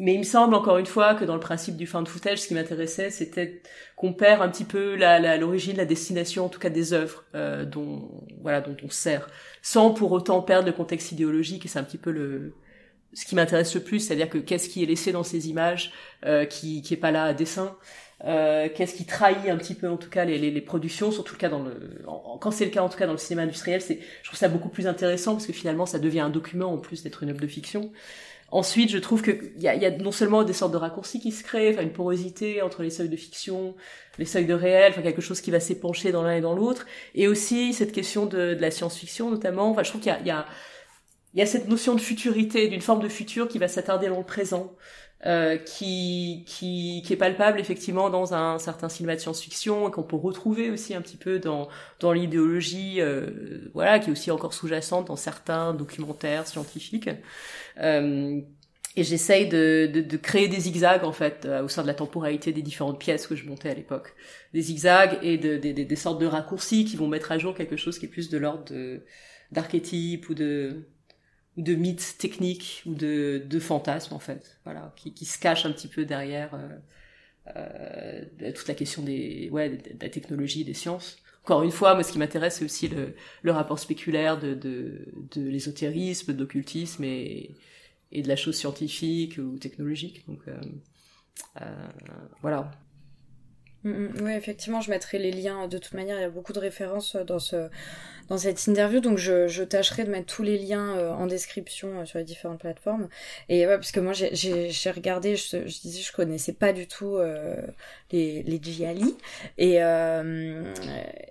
Mais 0.00 0.14
il 0.14 0.18
me 0.18 0.24
semble 0.24 0.54
encore 0.54 0.78
une 0.78 0.86
fois 0.86 1.14
que 1.14 1.24
dans 1.24 1.34
le 1.34 1.40
principe 1.40 1.76
du 1.76 1.84
de 1.84 2.08
footage, 2.08 2.40
ce 2.40 2.48
qui 2.48 2.54
m'intéressait, 2.54 3.10
c'était 3.10 3.62
qu'on 3.94 4.12
perd 4.12 4.42
un 4.42 4.48
petit 4.48 4.64
peu 4.64 4.96
la, 4.96 5.36
l'origine, 5.36 5.76
la 5.76 5.84
destination, 5.84 6.46
en 6.46 6.48
tout 6.48 6.58
cas 6.58 6.70
des 6.70 6.92
œuvres 6.92 7.24
euh, 7.36 7.64
dont 7.64 8.10
voilà 8.42 8.60
dont 8.60 8.76
on 8.82 8.90
sert, 8.90 9.28
sans 9.62 9.92
pour 9.92 10.10
autant 10.10 10.42
perdre 10.42 10.66
le 10.66 10.72
contexte 10.72 11.12
idéologique. 11.12 11.64
Et 11.64 11.68
c'est 11.68 11.78
un 11.78 11.84
petit 11.84 11.98
peu 11.98 12.10
le 12.10 12.54
ce 13.12 13.24
qui 13.24 13.36
m'intéresse 13.36 13.72
le 13.76 13.82
plus, 13.82 14.00
c'est-à-dire 14.00 14.28
que 14.28 14.38
qu'est-ce 14.38 14.68
qui 14.68 14.82
est 14.82 14.86
laissé 14.86 15.12
dans 15.12 15.22
ces 15.22 15.48
images, 15.48 15.92
euh, 16.26 16.44
qui 16.44 16.82
qui 16.82 16.94
est 16.94 16.96
pas 16.96 17.12
là 17.12 17.24
à 17.24 17.32
dessin, 17.34 17.76
euh, 18.24 18.68
qu'est-ce 18.74 18.94
qui 18.94 19.06
trahit 19.06 19.48
un 19.48 19.56
petit 19.56 19.74
peu 19.76 19.88
en 19.88 19.96
tout 19.96 20.10
cas 20.10 20.24
les, 20.24 20.38
les, 20.38 20.50
les 20.50 20.60
productions, 20.60 21.12
surtout 21.12 21.34
le 21.34 21.38
cas 21.38 21.48
dans 21.48 21.62
le 21.62 22.04
quand 22.40 22.50
c'est 22.50 22.64
le 22.64 22.70
cas 22.72 22.82
en 22.82 22.88
tout 22.88 22.98
cas 22.98 23.06
dans 23.06 23.12
le 23.12 23.18
cinéma 23.18 23.42
industriel, 23.42 23.80
c'est 23.80 24.00
je 24.22 24.28
trouve 24.28 24.38
ça 24.38 24.48
beaucoup 24.48 24.68
plus 24.70 24.88
intéressant 24.88 25.34
parce 25.34 25.46
que 25.46 25.52
finalement 25.52 25.86
ça 25.86 26.00
devient 26.00 26.20
un 26.20 26.30
document 26.30 26.72
en 26.72 26.78
plus 26.78 27.04
d'être 27.04 27.22
une 27.22 27.30
œuvre 27.30 27.40
de 27.40 27.46
fiction. 27.46 27.92
Ensuite, 28.54 28.88
je 28.88 28.98
trouve 28.98 29.20
qu'il 29.20 29.52
y 29.58 29.66
a, 29.66 29.74
y 29.74 29.84
a 29.84 29.90
non 29.90 30.12
seulement 30.12 30.44
des 30.44 30.52
sortes 30.52 30.70
de 30.70 30.76
raccourcis 30.76 31.18
qui 31.18 31.32
se 31.32 31.42
créent, 31.42 31.72
enfin 31.72 31.82
une 31.82 31.92
porosité 31.92 32.62
entre 32.62 32.84
les 32.84 32.90
seuils 32.90 33.08
de 33.08 33.16
fiction, 33.16 33.74
les 34.16 34.26
seuils 34.26 34.46
de 34.46 34.54
réel, 34.54 34.92
enfin 34.92 35.02
quelque 35.02 35.20
chose 35.20 35.40
qui 35.40 35.50
va 35.50 35.58
s'épancher 35.58 36.12
dans 36.12 36.22
l'un 36.22 36.36
et 36.36 36.40
dans 36.40 36.54
l'autre, 36.54 36.86
et 37.16 37.26
aussi 37.26 37.72
cette 37.72 37.90
question 37.90 38.26
de, 38.26 38.54
de 38.54 38.60
la 38.60 38.70
science-fiction 38.70 39.28
notamment. 39.28 39.70
Enfin, 39.70 39.82
je 39.82 39.88
trouve 39.90 40.02
qu'il 40.02 40.12
y 40.12 40.14
a, 40.14 40.22
y 40.22 40.30
a 40.30 40.46
y 41.34 41.42
a 41.42 41.46
cette 41.46 41.66
notion 41.68 41.94
de 41.94 42.00
futurité, 42.00 42.68
d'une 42.68 42.80
forme 42.80 43.02
de 43.02 43.08
futur 43.08 43.48
qui 43.48 43.58
va 43.58 43.66
s'attarder 43.66 44.08
dans 44.08 44.18
le 44.18 44.24
présent, 44.24 44.72
euh, 45.26 45.56
qui, 45.56 46.44
qui, 46.46 47.02
qui 47.04 47.12
est 47.12 47.16
palpable 47.16 47.58
effectivement 47.58 48.10
dans 48.10 48.34
un 48.34 48.58
certain 48.58 48.90
cinéma 48.90 49.14
de 49.14 49.20
science-fiction 49.20 49.88
et 49.88 49.90
qu'on 49.90 50.02
peut 50.02 50.16
retrouver 50.16 50.70
aussi 50.70 50.94
un 50.94 51.00
petit 51.00 51.16
peu 51.16 51.38
dans, 51.38 51.68
dans 52.00 52.12
l'idéologie, 52.12 53.00
euh, 53.00 53.70
voilà, 53.72 53.98
qui 53.98 54.10
est 54.10 54.12
aussi 54.12 54.30
encore 54.30 54.52
sous-jacente 54.52 55.06
dans 55.06 55.16
certains 55.16 55.72
documentaires 55.72 56.46
scientifiques. 56.46 57.08
Euh, 57.80 58.40
et 58.96 59.02
j'essaye 59.02 59.48
de, 59.48 59.90
de, 59.92 60.02
de, 60.02 60.16
créer 60.18 60.46
des 60.46 60.60
zigzags 60.60 61.04
en 61.04 61.12
fait 61.12 61.46
euh, 61.46 61.64
au 61.64 61.68
sein 61.68 61.82
de 61.82 61.86
la 61.86 61.94
temporalité 61.94 62.52
des 62.52 62.62
différentes 62.62 63.00
pièces 63.00 63.26
que 63.26 63.34
je 63.34 63.46
montais 63.46 63.70
à 63.70 63.74
l'époque, 63.74 64.14
des 64.52 64.60
zigzags 64.60 65.18
et 65.22 65.38
de, 65.38 65.56
des 65.56 65.96
sortes 65.96 66.20
de 66.20 66.26
raccourcis 66.26 66.84
qui 66.84 66.96
vont 66.96 67.08
mettre 67.08 67.32
à 67.32 67.38
jour 67.38 67.54
quelque 67.54 67.76
chose 67.76 67.98
qui 67.98 68.04
est 68.04 68.10
plus 68.10 68.28
de 68.28 68.36
l'ordre 68.38 68.72
d'archétype 69.50 70.28
ou 70.28 70.34
de 70.34 70.86
ou 71.56 71.62
de 71.62 71.74
mythes 71.74 72.16
techniques 72.18 72.82
ou 72.86 72.94
de, 72.94 73.42
de 73.44 73.58
fantasmes 73.60 74.14
en 74.14 74.18
fait, 74.18 74.58
voilà, 74.64 74.92
qui, 74.96 75.12
qui 75.12 75.24
se 75.24 75.38
cachent 75.38 75.66
un 75.66 75.72
petit 75.72 75.88
peu 75.88 76.04
derrière 76.04 76.54
euh, 76.54 78.24
euh, 78.40 78.52
toute 78.52 78.68
la 78.68 78.74
question 78.74 79.02
des, 79.02 79.48
ouais, 79.50 79.70
de, 79.70 79.78
la 80.00 80.08
technologie 80.08 80.64
des 80.64 80.74
sciences. 80.74 81.18
Encore 81.44 81.62
une 81.62 81.70
fois, 81.70 81.94
moi, 81.94 82.02
ce 82.02 82.10
qui 82.10 82.18
m'intéresse, 82.18 82.56
c'est 82.56 82.64
aussi 82.64 82.88
le, 82.88 83.14
le, 83.42 83.52
rapport 83.52 83.78
spéculaire 83.78 84.38
de, 84.38 84.54
de, 84.54 85.06
de 85.32 85.42
l'ésotérisme, 85.42 86.32
de 86.32 86.40
l'occultisme 86.40 87.04
et, 87.04 87.54
et 88.12 88.22
de 88.22 88.28
la 88.28 88.36
chose 88.36 88.56
scientifique 88.56 89.38
ou 89.38 89.58
technologique. 89.58 90.26
Donc, 90.26 90.40
euh, 90.48 90.58
euh 91.60 91.88
voilà. 92.40 92.70
Mm, 93.84 93.90
mm. 93.90 94.12
oui, 94.22 94.32
effectivement, 94.32 94.80
je 94.80 94.90
mettrai 94.90 95.18
les 95.18 95.30
liens. 95.30 95.68
De 95.68 95.78
toute 95.78 95.94
manière, 95.94 96.18
il 96.18 96.22
y 96.22 96.24
a 96.24 96.30
beaucoup 96.30 96.52
de 96.52 96.58
références 96.58 97.16
dans 97.16 97.38
ce 97.38 97.68
dans 98.28 98.38
cette 98.38 98.66
interview, 98.66 99.00
donc 99.00 99.18
je, 99.18 99.48
je 99.48 99.62
tâcherai 99.62 100.04
de 100.04 100.10
mettre 100.10 100.34
tous 100.34 100.42
les 100.42 100.58
liens 100.58 100.96
euh, 100.96 101.12
en 101.12 101.26
description 101.26 102.00
euh, 102.00 102.04
sur 102.06 102.18
les 102.18 102.24
différentes 102.24 102.60
plateformes. 102.60 103.08
Et 103.48 103.66
ouais, 103.66 103.76
parce 103.76 103.92
que 103.92 104.00
moi 104.00 104.12
j'ai 104.14 104.90
regardé, 104.90 105.36
je, 105.36 105.58
disais, 105.58 106.00
je 106.02 106.12
connaissais 106.12 106.54
pas 106.54 106.72
du 106.72 106.86
tout 106.86 107.16
euh, 107.16 107.60
les 108.12 108.42
les 108.42 108.60
Gialli 108.62 109.14
et, 109.58 109.74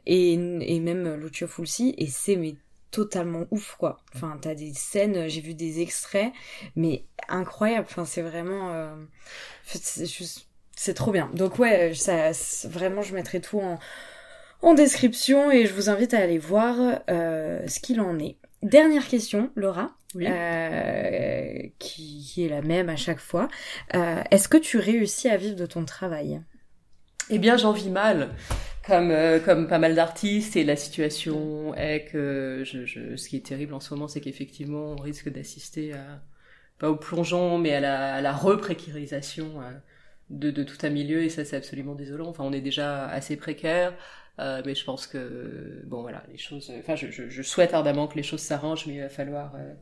et 0.06 0.34
et 0.34 0.80
même 0.80 1.16
Lucio 1.16 1.48
Fulci 1.48 1.96
et 1.98 2.08
c'est 2.08 2.36
mais 2.36 2.56
totalement 2.92 3.46
ouf 3.50 3.76
quoi. 3.80 3.98
Enfin, 4.14 4.38
t'as 4.40 4.54
des 4.54 4.74
scènes, 4.74 5.28
j'ai 5.28 5.42
vu 5.42 5.56
des 5.56 5.82
extraits, 5.82 6.32
mais 6.76 7.06
incroyable. 7.28 7.88
Enfin, 7.90 8.06
c'est 8.06 8.22
vraiment, 8.22 8.96
c'est 9.64 10.06
juste 10.06 10.48
c'est 10.84 10.94
trop 10.94 11.12
bien. 11.12 11.30
Donc 11.34 11.60
ouais, 11.60 11.94
ça, 11.94 12.32
vraiment, 12.68 13.02
je 13.02 13.16
mettrai 13.16 13.40
tout 13.40 13.60
en, 13.60 13.80
en 14.62 14.74
description 14.74 15.50
et 15.50 15.66
je 15.66 15.74
vous 15.74 15.90
invite 15.90 16.14
à 16.14 16.20
aller 16.20 16.38
voir 16.38 16.76
euh, 17.10 17.66
ce 17.68 17.80
qu'il 17.80 18.02
en 18.02 18.20
est. 18.20 18.36
Dernière 18.62 19.08
question, 19.08 19.50
Laura, 19.56 19.96
Oui. 20.14 20.26
euh, 20.28 21.54
qui, 21.80 22.26
qui 22.28 22.46
est 22.46 22.50
la 22.50 22.62
même 22.62 22.90
à 22.90 22.98
chaque 22.98 23.20
fois. 23.20 23.48
Euh, 23.96 24.22
Est-ce 24.30 24.50
que 24.50 24.58
tu 24.58 24.78
réussis 24.78 25.30
à 25.30 25.38
vivre 25.38 25.56
de 25.56 25.66
ton 25.66 25.86
travail? 25.86 26.42
Eh 27.30 27.40
bien, 27.40 27.56
j'en 27.56 27.72
vis 27.72 27.90
mal, 27.90 28.30
comme 28.86 29.14
comme 29.46 29.68
pas 29.70 29.80
mal 29.80 29.96
d'artistes. 29.96 30.58
Et 30.58 30.66
la 30.66 30.76
situation 30.76 31.74
est 31.76 32.04
que 32.12 32.64
je, 32.66 32.86
je, 32.86 33.16
ce 33.16 33.30
qui 33.30 33.38
est 33.38 33.46
terrible 33.46 33.74
en 33.74 33.80
ce 33.80 33.94
moment, 33.94 34.10
c'est 34.10 34.20
qu'effectivement, 34.20 34.92
on 34.92 35.02
risque 35.02 35.30
d'assister 35.30 35.94
à 35.94 36.22
pas 36.80 36.90
au 36.90 36.98
plongeon, 36.98 37.58
mais 37.58 37.74
à 37.74 37.80
la, 37.80 38.16
à 38.16 38.22
la 38.22 38.34
reprécarisation 38.34 39.62
de, 40.30 40.52
de 40.52 40.64
tout 40.64 40.78
un 40.84 40.90
milieu. 40.90 41.24
Et 41.24 41.30
ça, 41.30 41.46
c'est 41.46 41.56
absolument 41.58 41.96
désolant. 41.96 42.28
Enfin, 42.28 42.44
on 42.44 42.54
est 42.54 42.62
déjà 42.62 43.08
assez 43.08 43.38
précaire. 43.38 43.94
Euh, 44.40 44.64
mais 44.66 44.74
je 44.74 44.84
pense 44.84 45.06
que 45.06 45.84
bon 45.86 46.02
voilà 46.02 46.24
les 46.32 46.40
choses 46.40 46.72
enfin 46.80 46.96
je, 46.96 47.12
je, 47.12 47.30
je 47.30 47.42
souhaite 47.44 47.76
ardemment 47.76 48.08
que 48.08 48.16
les 48.16 48.24
choses 48.24 48.40
s'arrangent 48.42 48.88
mais 48.88 48.96
il 48.96 49.02
va 49.02 49.10
falloir 49.10 49.54
euh, 49.56 49.74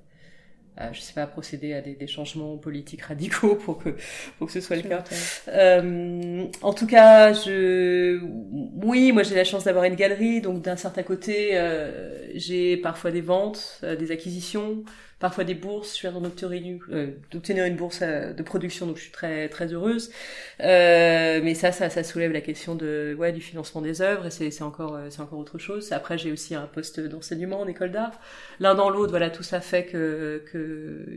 je 0.92 1.00
sais 1.00 1.14
pas 1.14 1.28
procéder 1.28 1.74
à 1.74 1.82
des, 1.82 1.96
des, 1.96 2.08
changements 2.08 2.58
politiques 2.58 3.04
radicaux 3.04 3.56
pour 3.56 3.78
que 3.78 3.90
pour 4.38 4.48
que 4.48 4.54
ce 4.54 4.62
soit 4.62 4.78
le 4.78 4.84
cas. 4.84 5.04
Euh, 5.50 6.46
en 6.62 6.74
tout 6.74 6.88
cas, 6.88 7.34
je 7.34 8.20
oui, 8.84 9.12
moi 9.12 9.24
j'ai 9.24 9.36
la 9.36 9.44
chance 9.44 9.64
d'avoir 9.66 9.86
une 9.86 9.96
galerie, 9.96 10.42
donc 10.42 10.62
d'un 10.62 10.76
certain 10.76 11.04
côté, 11.04 11.52
euh, 11.54 12.28
j'ai 12.36 12.78
parfois 12.78 13.12
des 13.12 13.22
ventes, 13.22 13.80
euh, 13.84 13.96
des 13.96 14.12
acquisitions, 14.12 14.84
parfois 15.20 15.44
des 15.44 15.54
bourses. 15.54 15.96
Je 15.96 16.02
viens 16.02 16.12
d'en 16.12 16.26
obtenir, 16.26 16.80
euh, 16.92 17.12
d'obtenir 17.32 17.66
une 17.66 17.76
bourse 17.76 18.02
de 18.02 18.44
production, 18.44 18.88
donc 18.88 18.98
je 18.98 19.04
suis 19.04 19.12
très 19.12 19.50
très 19.50 19.72
heureuse. 19.74 20.12
mais 20.60 21.54
ça, 21.56 21.72
ça, 21.72 21.90
ça 21.90 22.04
soulève 22.04 22.32
la 22.32 22.42
question 22.42 22.76
de 22.76 23.16
ouais 23.18 23.32
du 23.32 23.42
financement 23.42 23.82
des 23.82 24.02
œuvres 24.02 24.28
et 24.28 24.32
c'est 24.32 24.52
c'est 24.52 24.64
encore 24.64 24.98
c'est 25.10 25.22
encore 25.22 25.40
autre 25.40 25.58
chose. 25.60 25.92
Après, 25.92 26.18
j'ai 26.18 26.32
aussi 26.32 26.56
un 26.56 26.68
poste 26.68 27.00
d'enseignement 27.00 27.60
en 27.62 27.68
école 27.68 27.92
d'art. 27.92 28.20
L'un 28.60 28.76
dans 28.76 28.90
l'autre, 28.90 29.12
voilà, 29.12 29.30
tout 29.30 29.44
ça 29.44 29.62
fait 29.62 29.86
que 29.86 30.44
que 30.52 30.61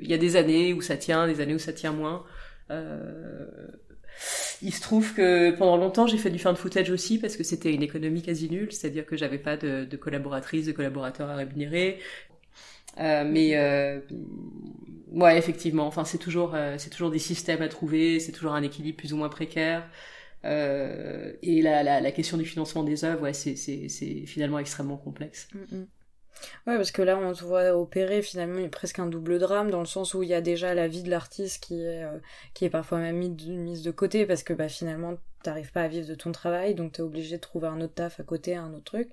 il 0.03 0.09
y 0.09 0.15
a 0.15 0.19
des 0.19 0.37
années 0.37 0.73
où 0.73 0.81
ça 0.81 0.97
tient, 0.97 1.27
des 1.27 1.41
années 1.41 1.55
où 1.55 1.59
ça 1.59 1.73
tient 1.73 1.93
moins. 1.93 2.25
Euh, 2.71 3.47
il 4.63 4.73
se 4.73 4.81
trouve 4.81 5.15
que 5.15 5.51
pendant 5.53 5.77
longtemps 5.77 6.07
j'ai 6.07 6.19
fait 6.19 6.31
du 6.31 6.39
fan 6.39 6.57
footage 6.57 6.91
aussi 6.91 7.19
parce 7.19 7.37
que 7.37 7.43
c'était 7.45 7.73
une 7.75 7.83
économie 7.83 8.23
quasi 8.23 8.49
nulle, 8.49 8.73
c'est-à-dire 8.73 9.07
que 9.07 9.17
j'avais 9.17 9.39
pas 9.39 9.57
de, 9.57 9.85
de, 9.85 9.97
collaboratrices, 9.97 10.67
de 10.67 10.73
collaborateurs 10.73 11.29
à 11.29 11.37
rémunérer. 11.37 11.99
Euh, 13.01 13.25
mais 13.27 13.57
euh, 13.57 14.01
ouais, 15.11 15.37
effectivement, 15.37 15.87
enfin 15.87 16.05
c'est 16.05 16.19
toujours 16.19 16.57
c'est 16.79 16.91
toujours 16.91 17.11
des 17.11 17.19
systèmes 17.19 17.63
à 17.63 17.69
trouver, 17.69 18.21
c'est 18.21 18.33
toujours 18.33 18.55
un 18.55 18.63
équilibre 18.63 18.97
plus 18.99 19.13
ou 19.13 19.17
moins 19.17 19.29
précaire. 19.29 19.89
Et 20.45 21.63
la, 21.63 21.83
la, 21.83 22.13
question 22.13 22.37
du 22.37 22.45
financement 22.45 22.85
des 22.85 23.05
œuvres, 23.05 23.33
c'est 23.33 23.57
finalement 24.27 24.59
extrêmement 24.59 24.99
complexe. 24.99 25.49
Mm 25.55 25.59
-hmm. 25.59 25.87
Ouais, 26.67 26.77
parce 26.77 26.91
que 26.91 27.03
là, 27.03 27.17
on 27.19 27.35
se 27.35 27.45
voit 27.45 27.77
opérer 27.77 28.23
finalement 28.23 28.67
presque 28.69 28.99
un 28.99 29.07
double 29.07 29.39
drame 29.39 29.71
dans 29.71 29.81
le 29.81 29.87
sens 29.87 30.15
où 30.15 30.23
il 30.23 30.29
y 30.29 30.35
a 30.35 30.41
déjà 30.41 30.75
la 30.75 30.89
vie 30.89 31.03
de 31.03 31.11
l'artiste 31.11 31.63
qui 31.63 31.83
est 31.83 32.05
euh, 32.05 32.19
qui 32.55 32.65
est 32.65 32.71
parfois 32.71 32.99
même 32.99 33.19
mise 33.19 33.83
de, 33.83 33.91
côté 33.91 34.27
parce 34.27 34.43
que 34.43 34.53
bah 34.53 34.69
finalement 34.69 35.15
t'arrives 35.43 35.73
pas 35.73 35.83
à 35.83 35.89
vivre 35.89 36.09
de 36.09 36.15
ton 36.15 36.33
travail 36.33 36.75
donc 36.75 36.93
t'es 36.93 37.03
obligé 37.03 37.37
de 37.37 37.41
trouver 37.41 37.69
un 37.69 37.81
autre 37.81 37.95
taf 37.95 38.19
à 38.21 38.23
côté, 38.25 38.57
un 38.57 38.73
autre 38.73 38.85
truc. 38.85 39.09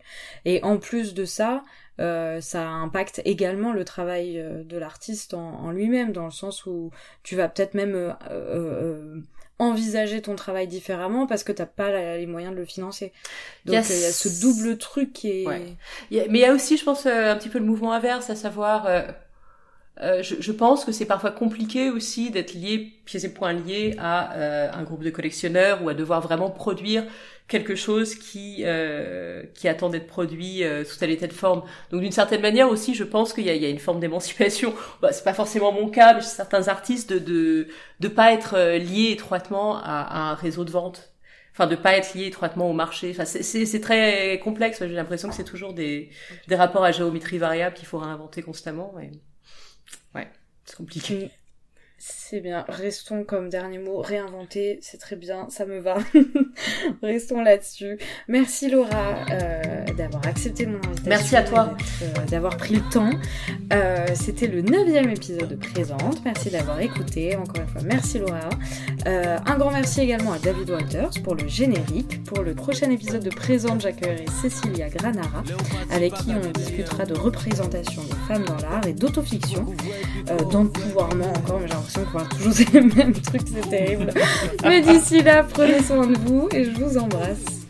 Et 0.46 0.64
en 0.64 0.78
plus 0.78 1.14
de 1.14 1.26
ça, 1.26 1.64
euh, 2.00 2.42
ça 2.42 2.68
impacte 2.68 3.22
également 3.26 3.74
le 3.74 3.86
travail 3.86 4.40
euh, 4.40 4.64
de 4.64 4.78
l'artiste 4.78 5.34
en, 5.34 5.72
lui-même 5.72 6.12
dans 6.14 6.26
le 6.26 6.32
sens 6.32 6.66
où 6.66 6.92
tu 7.24 7.36
vas 7.36 7.48
peut-être 7.50 7.74
même 7.76 8.16
euh, 8.32 9.22
envisager 9.62 10.22
ton 10.22 10.36
travail 10.36 10.68
différemment 10.68 11.28
parce 11.28 11.44
que 11.44 11.52
t'as 11.52 11.66
pas 11.66 11.92
la, 11.92 12.18
les 12.18 12.26
moyens 12.26 12.54
de 12.54 12.60
le 12.60 12.66
financer. 12.66 13.14
Donc 13.66 13.76
il 13.76 13.92
yes. 13.92 14.02
y 14.02 14.06
a 14.06 14.12
ce 14.12 14.42
double 14.42 14.78
truc 14.78 15.14
qui 15.14 15.44
est. 15.44 15.48
Ouais. 15.48 15.62
Il 16.10 16.18
y 16.18 16.20
a, 16.20 16.26
mais 16.30 16.40
il 16.40 16.42
y 16.42 16.46
a 16.46 16.54
aussi, 16.54 16.78
je 16.78 16.84
pense, 16.84 17.06
un 17.06 17.36
petit 17.38 17.50
peu 17.50 17.60
le 17.60 17.66
mouvement 17.66 17.94
inverse, 17.94 18.30
à 18.30 18.36
savoir. 18.36 18.88
Euh, 20.02 20.20
euh, 20.20 20.24
je, 20.24 20.36
je, 20.40 20.52
pense 20.52 20.86
que 20.86 20.92
c'est 20.92 21.06
parfois 21.06 21.32
compliqué 21.32 21.90
aussi 21.90 22.32
d'être 22.32 22.54
lié, 22.54 22.94
pieds 23.06 23.26
et 23.26 23.30
poings 23.30 23.54
liés 23.54 23.96
à 24.00 24.34
euh, 24.36 24.72
un 24.74 24.84
groupe 24.84 25.04
de 25.04 25.10
collectionneurs 25.10 25.84
ou 25.84 25.90
à 25.90 25.94
devoir 25.94 26.22
vraiment 26.22 26.50
produire 26.50 27.04
quelque 27.48 27.76
chose 27.76 28.16
qui 28.16 28.64
euh, 28.66 29.44
qui 29.56 29.68
attend 29.68 29.90
d'être 29.90 30.08
produit 30.08 30.64
euh, 30.64 30.86
sous 30.86 30.98
telle 30.98 31.12
et 31.12 31.18
telle 31.18 31.32
forme. 31.32 31.64
Donc 31.92 32.02
d'une 32.02 32.12
certaine 32.12 32.42
manière 32.42 32.70
aussi, 32.70 32.96
je 32.96 33.04
pense 33.04 33.34
qu'il 33.34 33.46
y 33.46 33.50
a, 33.50 33.56
il 33.56 33.62
y 33.62 33.66
a 33.66 33.70
une 33.70 33.80
forme 33.80 34.00
d'émancipation. 34.00 34.74
Bah, 35.02 35.12
c'est 35.12 35.24
pas 35.24 35.34
forcément 35.34 35.72
mon 35.72 35.90
cas, 35.90 36.14
mais 36.14 36.22
chez 36.22 36.28
certains 36.28 36.68
artistes 36.68 37.12
de 37.12 37.20
de 37.20 37.68
de 38.00 38.08
pas 38.08 38.34
être 38.34 38.58
lié 38.78 39.12
étroitement 39.12 39.78
à, 39.78 39.82
à 39.84 40.20
un 40.32 40.36
réseau 40.36 40.64
de 40.66 40.72
vente. 40.72 41.14
Enfin, 41.54 41.68
de 41.68 41.76
pas 41.76 41.98
être 41.98 42.14
lié 42.16 42.28
étroitement 42.28 42.70
au 42.70 42.74
marché. 42.74 43.12
Enfin, 43.12 43.26
c'est 43.26 43.82
très 43.82 44.40
complexe. 44.44 44.80
J'ai 44.80 44.88
l'impression 44.88 45.30
que 45.30 45.36
c'est 45.36 45.44
toujours 45.44 45.74
des 45.74 46.10
des 46.48 46.56
rapports 46.56 46.84
à 46.84 46.92
géométrie 46.92 47.38
variable 47.38 47.76
qu'il 47.76 47.88
faut 47.88 47.98
réinventer 48.00 48.42
constamment. 48.42 48.94
Ouais, 50.16 50.32
c'est 50.66 50.76
compliqué. 50.76 51.32
C'est 52.04 52.40
bien. 52.40 52.66
Restons 52.68 53.24
comme 53.24 53.50
dernier 53.50 53.78
mot, 53.78 54.00
réinventer, 54.00 54.80
c'est 54.82 54.98
très 54.98 55.16
bien, 55.16 55.46
ça 55.50 55.68
me 55.68 55.78
va. 55.78 55.98
Restons 57.04 57.44
là-dessus. 57.44 58.00
Merci 58.28 58.72
Laura 58.72 59.18
euh, 59.30 59.86
d'avoir 59.96 60.26
accepté 60.26 60.66
mon 60.66 60.78
invitation. 60.78 61.04
Merci 61.06 61.36
à 61.36 61.44
toi. 61.44 61.78
D'avoir 62.32 62.56
euh, 62.56 62.58
pris 62.58 62.74
le 62.74 62.90
temps. 62.90 63.12
Euh, 63.72 64.08
C'était 64.16 64.48
le 64.48 64.64
neuvième 64.64 65.12
épisode 65.12 65.48
de 65.48 65.56
Présente. 65.56 66.26
Merci 66.26 66.50
d'avoir 66.50 66.80
écouté. 66.80 67.36
Encore 67.36 67.58
une 67.58 67.68
fois, 67.68 67.82
merci 67.86 68.18
Laura. 68.18 68.50
Euh, 69.06 69.38
un 69.46 69.58
grand 69.60 69.70
merci 69.70 70.02
également 70.02 70.34
à 70.34 70.40
David 70.40 70.72
Walters 70.72 71.22
pour 71.24 71.36
le 71.36 71.48
générique. 71.48 72.24
Pour 72.24 72.42
le 72.42 72.56
prochain 72.56 72.90
épisode 72.90 73.24
de 73.24 73.30
Présente, 73.30 73.82
j'accueillerai 73.82 74.26
Cecilia 74.42 74.90
Granara, 74.90 75.44
avec 75.92 76.16
qui 76.16 76.32
on 76.32 76.50
discutera 76.50 77.06
de 77.06 77.14
représentation 77.14 78.02
des 78.04 78.16
femmes 78.28 78.46
dans 78.46 78.58
l'art 78.58 78.88
et 78.88 78.94
d'autofiction. 78.94 79.68
Euh, 80.30 80.38
dans 80.52 80.64
le 80.64 80.70
pouvoirment 80.70 81.30
encore, 81.38 81.60
mais 81.60 81.68
j'ai 81.68 81.74
l'impression 81.98 82.06
qu'on 82.06 82.36
toujours 82.36 82.54
les 82.74 82.82
mêmes 82.96 83.14
trucs, 83.14 83.48
c'est 83.54 83.70
terrible. 83.70 84.14
Mais 84.64 84.82
d'ici 84.82 85.22
là, 85.22 85.44
prenez 85.44 85.82
soin 85.82 86.08
de 86.08 86.18
vous 86.18 86.50
et 86.52 86.66
je 86.66 86.72
vous 86.72 86.98
embrasse. 86.98 87.61